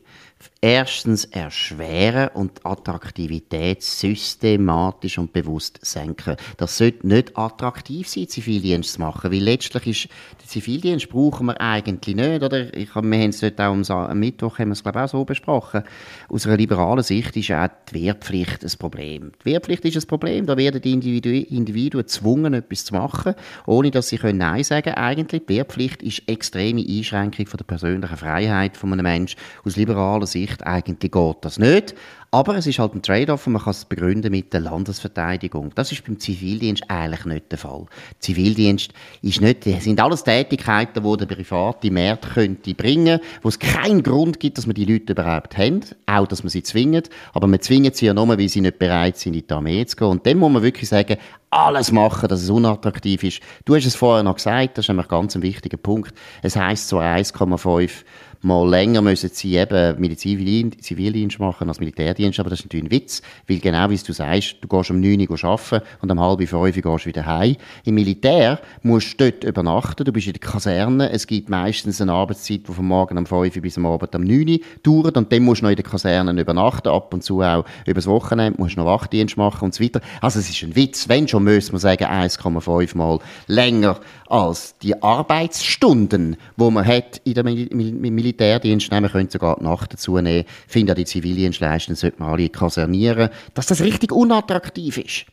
erstens 0.61 1.26
erschweren 1.26 2.28
und 2.35 2.64
Attraktivität 2.64 3.83
systematisch 3.83 5.18
und 5.18 5.33
bewusst 5.33 5.78
senken. 5.83 6.37
Das 6.57 6.78
sollte 6.78 7.07
nicht 7.07 7.37
attraktiv 7.37 8.09
sein, 8.09 8.28
Zivildienst 8.28 8.94
zu 8.94 9.00
machen, 9.00 9.30
weil 9.30 9.42
letztlich 9.42 9.87
ist, 9.87 10.09
den 10.42 10.48
Zivildienst 10.48 11.11
brauchen 11.11 11.46
wir 11.46 11.61
eigentlich 11.61 12.16
nicht, 12.16 12.42
oder? 12.42 12.74
Ich, 12.74 12.94
wir 12.94 13.02
haben 13.02 13.30
es 13.30 13.42
heute 13.42 13.66
auch 13.66 13.90
am, 13.90 14.18
Mittwoch, 14.18 14.59
haben 14.59 14.68
wir 14.68 14.72
es 14.72 14.83
glaube 14.83 15.00
ich 15.00 15.04
auch 15.04 15.09
so 15.09 15.24
besprochen. 15.24 15.83
Aus 16.28 16.46
einer 16.46 16.57
liberalen 16.57 17.02
Sicht 17.02 17.37
ist 17.37 17.50
auch 17.52 17.68
die 17.90 18.04
Wehrpflicht 18.04 18.64
ein 18.64 18.72
Problem. 18.78 19.33
Die 19.42 19.50
Wehrpflicht 19.50 19.85
ist 19.85 19.96
ein 19.96 20.07
Problem, 20.07 20.46
da 20.46 20.57
werden 20.57 20.80
die 20.80 20.92
Individu 20.92 21.28
Individuen 21.28 22.04
gezwungen, 22.04 22.54
etwas 22.54 22.87
zu 22.87 22.94
machen, 22.94 23.35
ohne 23.66 23.90
dass 23.90 24.09
sie 24.09 24.18
können 24.18 24.38
Nein 24.38 24.64
sagen 24.64 24.85
können. 24.85 24.96
Eigentlich, 24.96 25.42
die 25.46 25.57
Wehrpflicht 25.57 26.02
ist 26.02 26.22
extreme 26.26 26.85
Einschränkung 26.87 27.46
von 27.46 27.59
der 27.59 27.64
persönlichen 27.64 28.16
Freiheit 28.16 28.76
von 28.76 28.92
einem 28.92 29.02
Menschen 29.02 29.38
aus 29.64 29.76
liberaler 29.76 30.26
Sicht 30.35 30.66
eigentlich 30.66 31.11
geht 31.11 31.37
das 31.40 31.59
nicht. 31.59 31.94
Aber 32.35 32.57
es 32.57 32.66
ist 32.66 32.81
halt 32.81 32.97
ein 32.97 33.03
Trade-off 33.03 33.47
und 33.47 33.53
man 33.53 33.62
kann 33.62 33.70
es 33.70 33.85
begründen 33.85 34.33
mit 34.33 34.53
der 34.53 34.59
Landesverteidigung. 34.59 35.70
Das 35.77 35.92
ist 35.92 36.05
beim 36.05 36.18
Zivildienst 36.18 36.83
eigentlich 36.88 37.25
nicht 37.27 37.53
der 37.53 37.59
Fall. 37.59 37.87
Zivildienst 38.18 38.92
ist 39.23 39.40
nicht, 39.40 39.62
sind 39.62 40.01
alles 40.01 40.25
Tätigkeiten, 40.25 41.05
die 41.05 41.16
der 41.16 41.27
private 41.27 41.92
Markt 41.92 42.35
könnte 42.35 42.75
bringen, 42.75 43.20
wo 43.42 43.49
es 43.49 43.61
keinen 43.61 44.03
Grund 44.03 44.40
gibt, 44.40 44.59
dass 44.59 44.66
man 44.66 44.75
die 44.75 44.85
Leute 44.85 45.12
überhaupt 45.12 45.57
haben, 45.57 45.83
auch, 46.07 46.27
dass 46.27 46.42
man 46.42 46.51
sie 46.51 46.64
zwingt. 46.64 47.09
Aber 47.35 47.47
man 47.47 47.61
zwingt 47.61 47.94
sie 47.94 48.07
ja 48.07 48.14
nur, 48.14 48.27
weil 48.27 48.49
sie 48.49 48.62
nicht 48.62 48.81
bereit 48.81 49.16
sind, 49.16 49.35
in 49.37 49.47
die 49.47 49.55
Armee 49.55 49.87
zu 49.87 49.94
gehen. 49.94 50.09
Und 50.09 50.27
dann 50.27 50.38
muss 50.38 50.51
man 50.51 50.64
wirklich 50.64 50.88
sagen, 50.88 51.18
alles 51.51 51.92
machen, 51.92 52.29
dass 52.29 52.42
es 52.42 52.51
unattraktiv 52.51 53.23
ist. 53.23 53.40
Du 53.64 53.77
hast 53.77 53.87
es 53.87 53.94
vorher 53.94 54.25
noch 54.25 54.35
gesagt, 54.35 54.77
das 54.77 54.87
ist 54.87 54.88
nämlich 54.88 55.07
ganz 55.07 55.37
ein 55.37 55.42
wichtiger 55.42 55.77
Punkt. 55.77 56.12
Es 56.42 56.57
heisst 56.57 56.88
so 56.88 56.99
1,5 56.99 58.03
mal 58.44 58.68
länger 58.68 59.02
müssen 59.02 59.30
sie 59.33 59.57
eben 59.57 60.16
Zivildienst 60.16 61.38
machen 61.38 61.68
als 61.68 61.80
Militärdienst, 61.80 62.38
aber 62.38 62.50
das 62.50 62.61
ist 62.61 62.66
natürlich 62.66 62.87
ein 62.87 62.90
Witz, 62.90 63.22
weil 63.48 63.59
genau 63.59 63.90
wie 63.90 63.96
du 63.96 64.12
sagst, 64.12 64.57
du 64.61 64.68
gehst 64.68 64.90
um 64.90 65.00
9 65.00 65.28
Uhr 65.28 65.44
arbeiten 65.44 65.85
und 66.00 66.11
um 66.11 66.20
halb 66.20 66.38
5 66.38 66.52
Uhr 66.52 66.70
gehst 66.70 67.04
du 67.04 67.09
wieder 67.09 67.26
heim. 67.26 67.57
Im 67.85 67.94
Militär 67.94 68.61
musst 68.83 69.18
du 69.20 69.30
dort 69.30 69.44
übernachten, 69.44 70.04
du 70.04 70.12
bist 70.12 70.26
in 70.26 70.35
der 70.35 70.40
Kaserne, 70.40 71.11
es 71.11 71.26
gibt 71.26 71.48
meistens 71.48 72.00
eine 72.00 72.12
Arbeitszeit, 72.12 72.68
die 72.68 72.72
von 72.72 72.85
morgen 72.85 73.18
um 73.18 73.26
5 73.26 73.57
Uhr 73.57 73.62
bis 73.62 73.78
am 73.78 73.87
Abend 73.87 74.14
um 74.14 74.22
9 74.22 74.48
Uhr 74.48 74.59
dauert 74.83 75.16
und 75.16 75.33
dann 75.33 75.42
musst 75.42 75.62
du 75.62 75.64
noch 75.64 75.70
in 75.70 75.76
der 75.76 75.85
Kaserne 75.85 76.40
übernachten, 76.40 76.88
ab 76.88 77.12
und 77.14 77.24
zu 77.24 77.40
auch 77.40 77.64
übers 77.87 78.07
Wochenende 78.07 78.61
musst 78.61 78.76
du 78.76 78.80
noch 78.80 78.87
Wachdienst 78.87 79.37
machen 79.37 79.64
und 79.64 79.74
so 79.74 79.83
weiter. 79.83 80.00
Also 80.20 80.38
es 80.38 80.50
ist 80.50 80.62
ein 80.62 80.76
Witz, 80.76 81.09
wenn 81.09 81.26
schon 81.26 81.44
müsste 81.44 81.72
man 81.72 81.80
sagen 81.80 82.04
1,5 82.04 82.96
Mal 82.96 83.18
länger 83.46 83.98
als 84.28 84.76
die 84.78 85.00
Arbeitsstunden, 85.02 86.37
wo 86.57 86.70
man 86.70 86.87
hat 86.87 87.20
in 87.24 87.35
der 87.35 87.44
Mil 87.44 87.68
Mil 87.70 88.34
Militärdienst, 88.35 88.90
nehmen, 88.90 89.11
könnte 89.11 89.33
sogar 89.33 89.57
die 89.59 89.64
Nacht 89.64 89.92
dazu 89.92 90.20
nehmen, 90.20 90.44
finde 90.66 90.90
ja 90.90 90.94
die 90.94 91.05
Zivildienstleister 91.05 91.94
sollte 91.94 92.20
man 92.20 92.31
alle 92.31 92.49
kasernieren, 92.49 93.31
dass 93.55 93.66
das 93.66 93.81
richtig 93.81 94.12
unattraktiv 94.12 94.99
ist. 94.99 95.27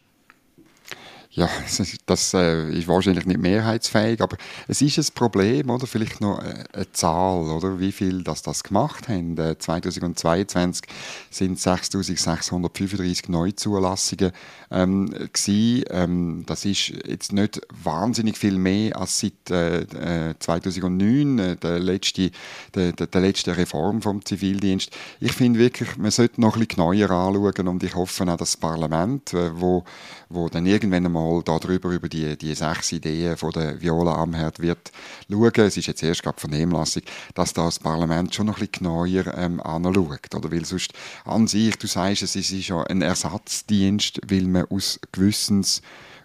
Ja, 1.34 1.48
das 2.08 2.34
äh, 2.34 2.70
ist 2.78 2.89
wahrscheinlich 2.89 3.26
nicht 3.26 3.39
mehrheitsfähig, 3.39 4.20
aber 4.20 4.36
es 4.67 4.82
ist 4.82 4.98
ein 4.98 5.15
Problem, 5.15 5.70
oder? 5.70 5.88
Vielleicht 5.88 6.20
noch 6.20 6.39
äh, 6.39 6.65
eine 6.74 6.91
Zahl, 6.91 7.50
oder? 7.50 7.80
Wie 7.80 7.94
viel 7.94 8.22
das 8.22 8.41
das 8.41 8.63
gemacht 8.63 9.08
haben. 9.08 9.38
Äh, 9.38 9.58
2022 9.58 10.84
sind 11.30 11.58
6.635 11.58 13.32
Neuzulassungen 13.32 14.34
ähm, 14.72 15.10
gewesen. 15.10 15.86
Ähm, 15.89 16.44
das 16.48 16.65
ist 16.65 16.89
jetzt 17.08 17.32
nicht 17.32 17.62
wahnsinnig 17.82 18.38
viel 18.38 18.58
mehr 18.58 18.98
als 18.98 19.20
seit 19.20 19.50
äh, 19.52 20.36
2009, 20.38 21.39
äh, 21.39 21.52
äh, 21.52 21.56
der 21.56 21.80
letzte, 21.80 22.32
der, 22.76 22.91
der, 22.91 23.22
letzte 23.22 23.56
Reform 23.56 24.02
vom 24.02 24.26
Zivildienst. 24.26 24.91
Ich 25.22 25.32
finde 25.32 25.60
wirklich, 25.60 25.96
man 25.96 26.12
sollte 26.12 26.41
noch 26.41 26.58
ein 26.58 26.67
bisschen 26.67 26.91
genauer 26.91 27.10
anschauen 27.10 27.70
und 27.70 27.84
ich 27.84 27.96
hoffe 27.96 28.24
auch, 28.24 28.28
dass 28.38 28.52
das 28.52 28.58
Parlament, 28.58 29.34
äh, 29.34 29.50
wo, 29.54 29.86
wo 30.28 30.50
dann 30.50 30.65
irgendwann 30.65 31.06
einmal 31.06 31.20
mal 31.21 31.41
darüber, 31.43 31.89
über 31.89 32.10
die, 32.10 32.38
die 32.38 32.53
sechs 32.55 32.91
Ideen 32.91 33.38
von 33.38 33.51
der 33.51 33.81
Viola 33.81 34.15
Amherd 34.15 34.60
wird 34.60 34.91
schauen. 35.29 35.51
Es 35.55 35.77
ist 35.77 35.88
jetzt 35.88 36.03
erst 36.03 36.23
gerade 36.23 36.39
Vernehmlassung, 36.39 37.03
dass 37.34 37.53
das 37.53 37.79
Parlament 37.79 38.34
schon 38.34 38.47
noch 38.47 38.57
ein 38.57 38.67
bisschen 38.67 38.86
genauer 38.86 39.38
ähm, 39.38 39.60
anschaut. 39.62 40.36
Oder? 40.36 40.51
Weil 40.51 40.65
sonst 40.65 40.93
an 41.25 41.47
sich, 41.47 41.77
du 41.77 41.88
sagst, 41.88 42.23
es 42.23 42.36
ist 42.36 42.67
ja 42.67 42.84
ein 42.84 43.01
Ersatzdienst, 43.01 44.21
weil 44.27 44.43
man 44.43 44.65
aus 44.69 44.99
Gewissens 45.12 45.81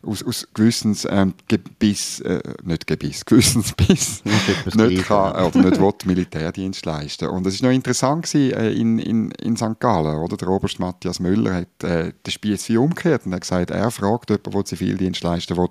aus, 0.07 0.23
aus 0.23 0.49
Gewissens 0.55 1.07
ähm, 1.11 1.35
äh, 1.51 2.41
nicht 2.63 2.87
Gebiss, 2.87 3.25
Gewissensbiss 3.27 4.25
nicht, 4.25 5.05
kann, 5.07 5.35
äh, 5.35 5.43
oder 5.43 5.71
nicht 5.71 5.81
will 5.81 5.93
Militärdienst 6.05 6.87
leisten. 6.87 7.29
Und 7.29 7.47
es 7.47 7.63
war 7.63 7.69
noch 7.69 7.75
interessant 7.75 8.25
gewesen, 8.25 8.57
äh, 8.57 8.73
in, 8.73 8.99
in, 8.99 9.31
in 9.33 9.57
St. 9.57 9.79
Gallen, 9.81 10.17
oder? 10.17 10.37
Der 10.37 10.49
Oberst 10.49 10.79
Matthias 10.79 11.21
Müller 11.21 11.55
hat 11.55 11.85
äh, 11.85 12.13
den 12.25 12.31
Spieß 12.31 12.69
wie 12.69 12.77
umgekehrt 12.77 13.27
und 13.27 13.35
hat 13.35 13.43
gesagt, 13.43 13.71
er 13.71 13.91
fragt 13.91 14.31
jemanden, 14.31 14.51
der 14.51 14.65
Zivildienst 14.65 15.23
leisten 15.23 15.57
will, 15.57 15.69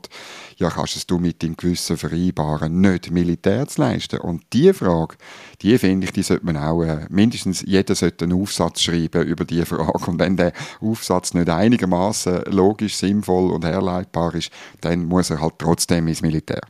ja, 0.57 0.69
kannst 0.69 1.09
du 1.09 1.17
mit 1.17 1.41
deinem 1.41 1.57
Gewissen 1.57 1.97
vereinbaren, 1.97 2.81
nicht 2.81 3.11
Militär 3.11 3.67
zu 3.67 3.81
leisten? 3.81 4.19
Und 4.19 4.43
diese 4.53 4.73
Frage, 4.73 5.15
die 5.61 5.77
finde 5.77 6.05
ich, 6.05 6.13
die 6.13 6.23
sollte 6.23 6.45
man 6.45 6.57
auch, 6.57 6.83
äh, 6.83 7.05
mindestens 7.09 7.61
jeder 7.61 7.95
sollte 7.95 8.25
einen 8.25 8.41
Aufsatz 8.41 8.81
schreiben 8.81 9.23
über 9.23 9.45
diese 9.45 9.65
Frage. 9.65 10.11
Und 10.11 10.19
wenn 10.19 10.37
der 10.37 10.53
Aufsatz 10.81 11.33
nicht 11.33 11.49
einigermaßen 11.49 12.43
logisch, 12.51 12.95
sinnvoll 12.95 13.51
und 13.51 13.65
herleitbar 13.65 14.35
ist, 14.35 14.51
dann 14.81 15.05
muss 15.05 15.29
er 15.29 15.41
halt 15.41 15.55
trotzdem 15.57 16.07
ins 16.07 16.21
Militär. 16.21 16.61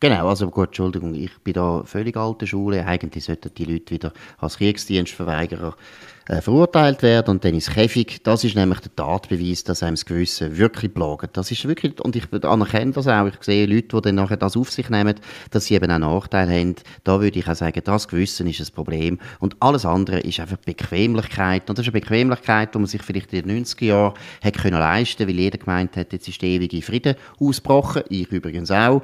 Genau, 0.00 0.28
also 0.28 0.48
gut, 0.48 0.68
Entschuldigung, 0.68 1.14
ich 1.14 1.36
bin 1.42 1.54
da 1.54 1.82
völlig 1.84 2.16
alte 2.16 2.46
Schule. 2.46 2.86
Eigentlich 2.86 3.24
sollten 3.24 3.52
die 3.52 3.64
Leute 3.64 3.94
wieder 3.94 4.12
als 4.38 4.58
Kriegsdienstverweigerer 4.58 5.74
äh, 6.28 6.42
verurteilt 6.42 7.02
werden 7.02 7.30
und 7.30 7.44
dann 7.44 7.54
ins 7.54 7.70
Käfig. 7.70 8.22
Das 8.22 8.44
ist 8.44 8.54
nämlich 8.54 8.80
der 8.80 8.94
Tatbeweis, 8.94 9.64
dass 9.64 9.82
einem 9.82 9.94
das 9.96 10.04
Gewissen 10.04 10.56
wirklich 10.58 10.92
plagt. 10.92 11.36
Das 11.36 11.50
ist 11.50 11.66
wirklich, 11.66 12.00
und 12.00 12.14
ich 12.16 12.26
anerkenne 12.44 12.92
das 12.92 13.08
auch. 13.08 13.26
Ich 13.26 13.42
sehe 13.42 13.66
Leute, 13.66 13.96
die 13.96 14.02
dann 14.02 14.16
nachher 14.16 14.36
das 14.36 14.56
auf 14.56 14.70
sich 14.70 14.90
nehmen, 14.90 15.14
dass 15.50 15.64
sie 15.64 15.74
eben 15.74 15.90
auch 15.90 15.98
Nachteile 15.98 16.52
haben. 16.52 16.74
Da 17.04 17.20
würde 17.20 17.38
ich 17.38 17.48
auch 17.48 17.54
sagen, 17.54 17.80
das 17.82 18.08
Gewissen 18.08 18.46
ist 18.46 18.60
ein 18.60 18.74
Problem. 18.74 19.18
Und 19.40 19.56
alles 19.60 19.86
andere 19.86 20.20
ist 20.20 20.38
einfach 20.38 20.58
Bequemlichkeit. 20.58 21.68
Und 21.68 21.78
das 21.78 21.86
ist 21.86 21.94
eine 21.94 22.00
Bequemlichkeit, 22.00 22.74
die 22.74 22.78
man 22.78 22.86
sich 22.86 23.02
vielleicht 23.02 23.32
in 23.32 23.48
den 23.48 23.64
90er 23.64 23.84
Jahren 23.84 24.14
hätte 24.42 24.60
können 24.60 24.78
leisten 24.78 25.26
weil 25.26 25.34
jeder 25.34 25.58
gemeint 25.58 25.96
hat, 25.96 26.12
jetzt 26.12 26.28
ist 26.28 26.42
der 26.42 26.48
ewige 26.50 26.82
Frieden 26.82 27.14
ausgebrochen. 27.40 28.02
Ich 28.08 28.30
übrigens 28.30 28.70
auch 28.70 29.02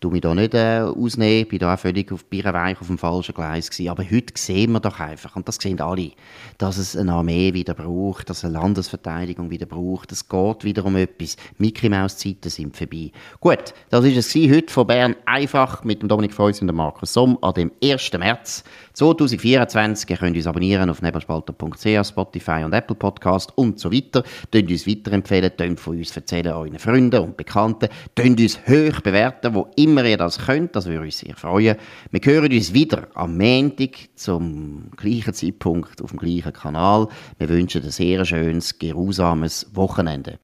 tu 0.00 0.10
mich 0.10 0.22
da 0.22 0.34
nicht 0.34 0.54
äh, 0.54 0.80
ausnehmen, 0.80 1.46
bin 1.46 1.58
da 1.58 1.74
auch 1.74 1.78
völlig 1.78 2.10
auf 2.10 2.24
Birrenweich 2.24 2.80
auf 2.80 2.86
dem 2.86 2.96
falschen 2.96 3.34
Gleis 3.34 3.70
gewesen. 3.70 3.90
Aber 3.90 4.02
heute 4.02 4.32
sehen 4.34 4.72
wir 4.72 4.80
doch 4.80 4.98
einfach, 4.98 5.36
und 5.36 5.46
das 5.46 5.56
sehen 5.56 5.80
alle, 5.80 6.12
dass 6.56 6.78
es 6.78 6.96
eine 6.96 7.12
Armee 7.12 7.52
wieder 7.52 7.74
braucht, 7.74 8.30
dass 8.30 8.44
eine 8.44 8.54
Landesverteidigung 8.54 9.50
wieder 9.50 9.66
braucht. 9.66 10.10
Es 10.10 10.26
geht 10.26 10.64
wieder 10.64 10.86
um 10.86 10.96
etwas. 10.96 11.36
Mickey 11.58 11.90
Maus 11.90 12.16
Zeiten 12.16 12.48
sind 12.48 12.76
vorbei. 12.76 13.12
Gut, 13.40 13.74
das 13.90 14.04
ist 14.06 14.16
es 14.16 14.34
heute 14.34 14.72
von 14.72 14.86
Bern 14.86 15.16
einfach 15.26 15.84
mit 15.84 16.00
dem 16.00 16.08
Dominik 16.08 16.32
Feuss 16.32 16.62
und 16.62 16.68
dem 16.68 16.76
Markus 16.76 17.12
Somm 17.12 17.36
an 17.42 17.52
dem 17.52 17.70
1. 17.84 18.10
März 18.18 18.64
2024. 18.94 20.08
Ihr 20.08 20.16
könnt 20.16 20.36
uns 20.36 20.46
abonnieren 20.46 20.88
auf 20.88 21.02
nebelspalter.ch, 21.02 22.06
Spotify 22.08 22.62
und 22.64 22.72
Apple 22.72 22.96
Podcast 22.96 23.52
und 23.56 23.78
so 23.78 23.92
weiter. 23.92 24.22
Könnt 24.50 24.70
uns 24.70 24.86
weiterempfehlen, 24.86 25.52
könnt 25.56 25.80
von 25.80 25.98
uns 25.98 26.16
erzählen 26.16 26.52
euren 26.52 26.78
Freunden 26.78 27.20
und 27.22 27.36
Bekannten, 27.36 27.88
könnt 28.14 28.40
uns 28.40 28.58
hoch 28.66 29.00
bewerten, 29.02 29.54
wo 29.54 29.68
immer 29.90 30.04
ihr 30.04 30.16
das 30.16 30.38
könnt, 30.38 30.76
das 30.76 30.86
würde 30.86 31.02
uns 31.02 31.18
sehr 31.18 31.34
freuen. 31.34 31.76
Wir 32.10 32.20
hören 32.22 32.52
uns 32.52 32.72
wieder 32.72 33.08
am 33.14 33.36
Montag 33.36 33.90
zum 34.14 34.90
gleichen 34.96 35.34
Zeitpunkt 35.34 36.00
auf 36.00 36.10
dem 36.10 36.18
gleichen 36.18 36.52
Kanal. 36.52 37.08
Wir 37.38 37.48
wünschen 37.48 37.82
ein 37.82 37.90
sehr 37.90 38.24
schönes, 38.24 38.78
geruhsames 38.78 39.66
Wochenende. 39.74 40.38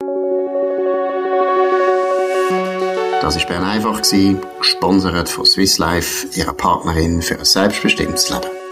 Das 3.23 3.37
war 3.37 3.47
Bern 3.47 3.65
einfach, 3.65 4.03
gesponsert 4.59 5.29
von 5.29 5.47
Swiss 5.47 5.79
Life, 5.79 6.27
ihrer 6.39 6.53
Partnerin 6.53 7.23
für 7.23 7.39
ein 7.39 7.45
selbstbestimmtes 7.45 8.31
Leben. 8.31 8.66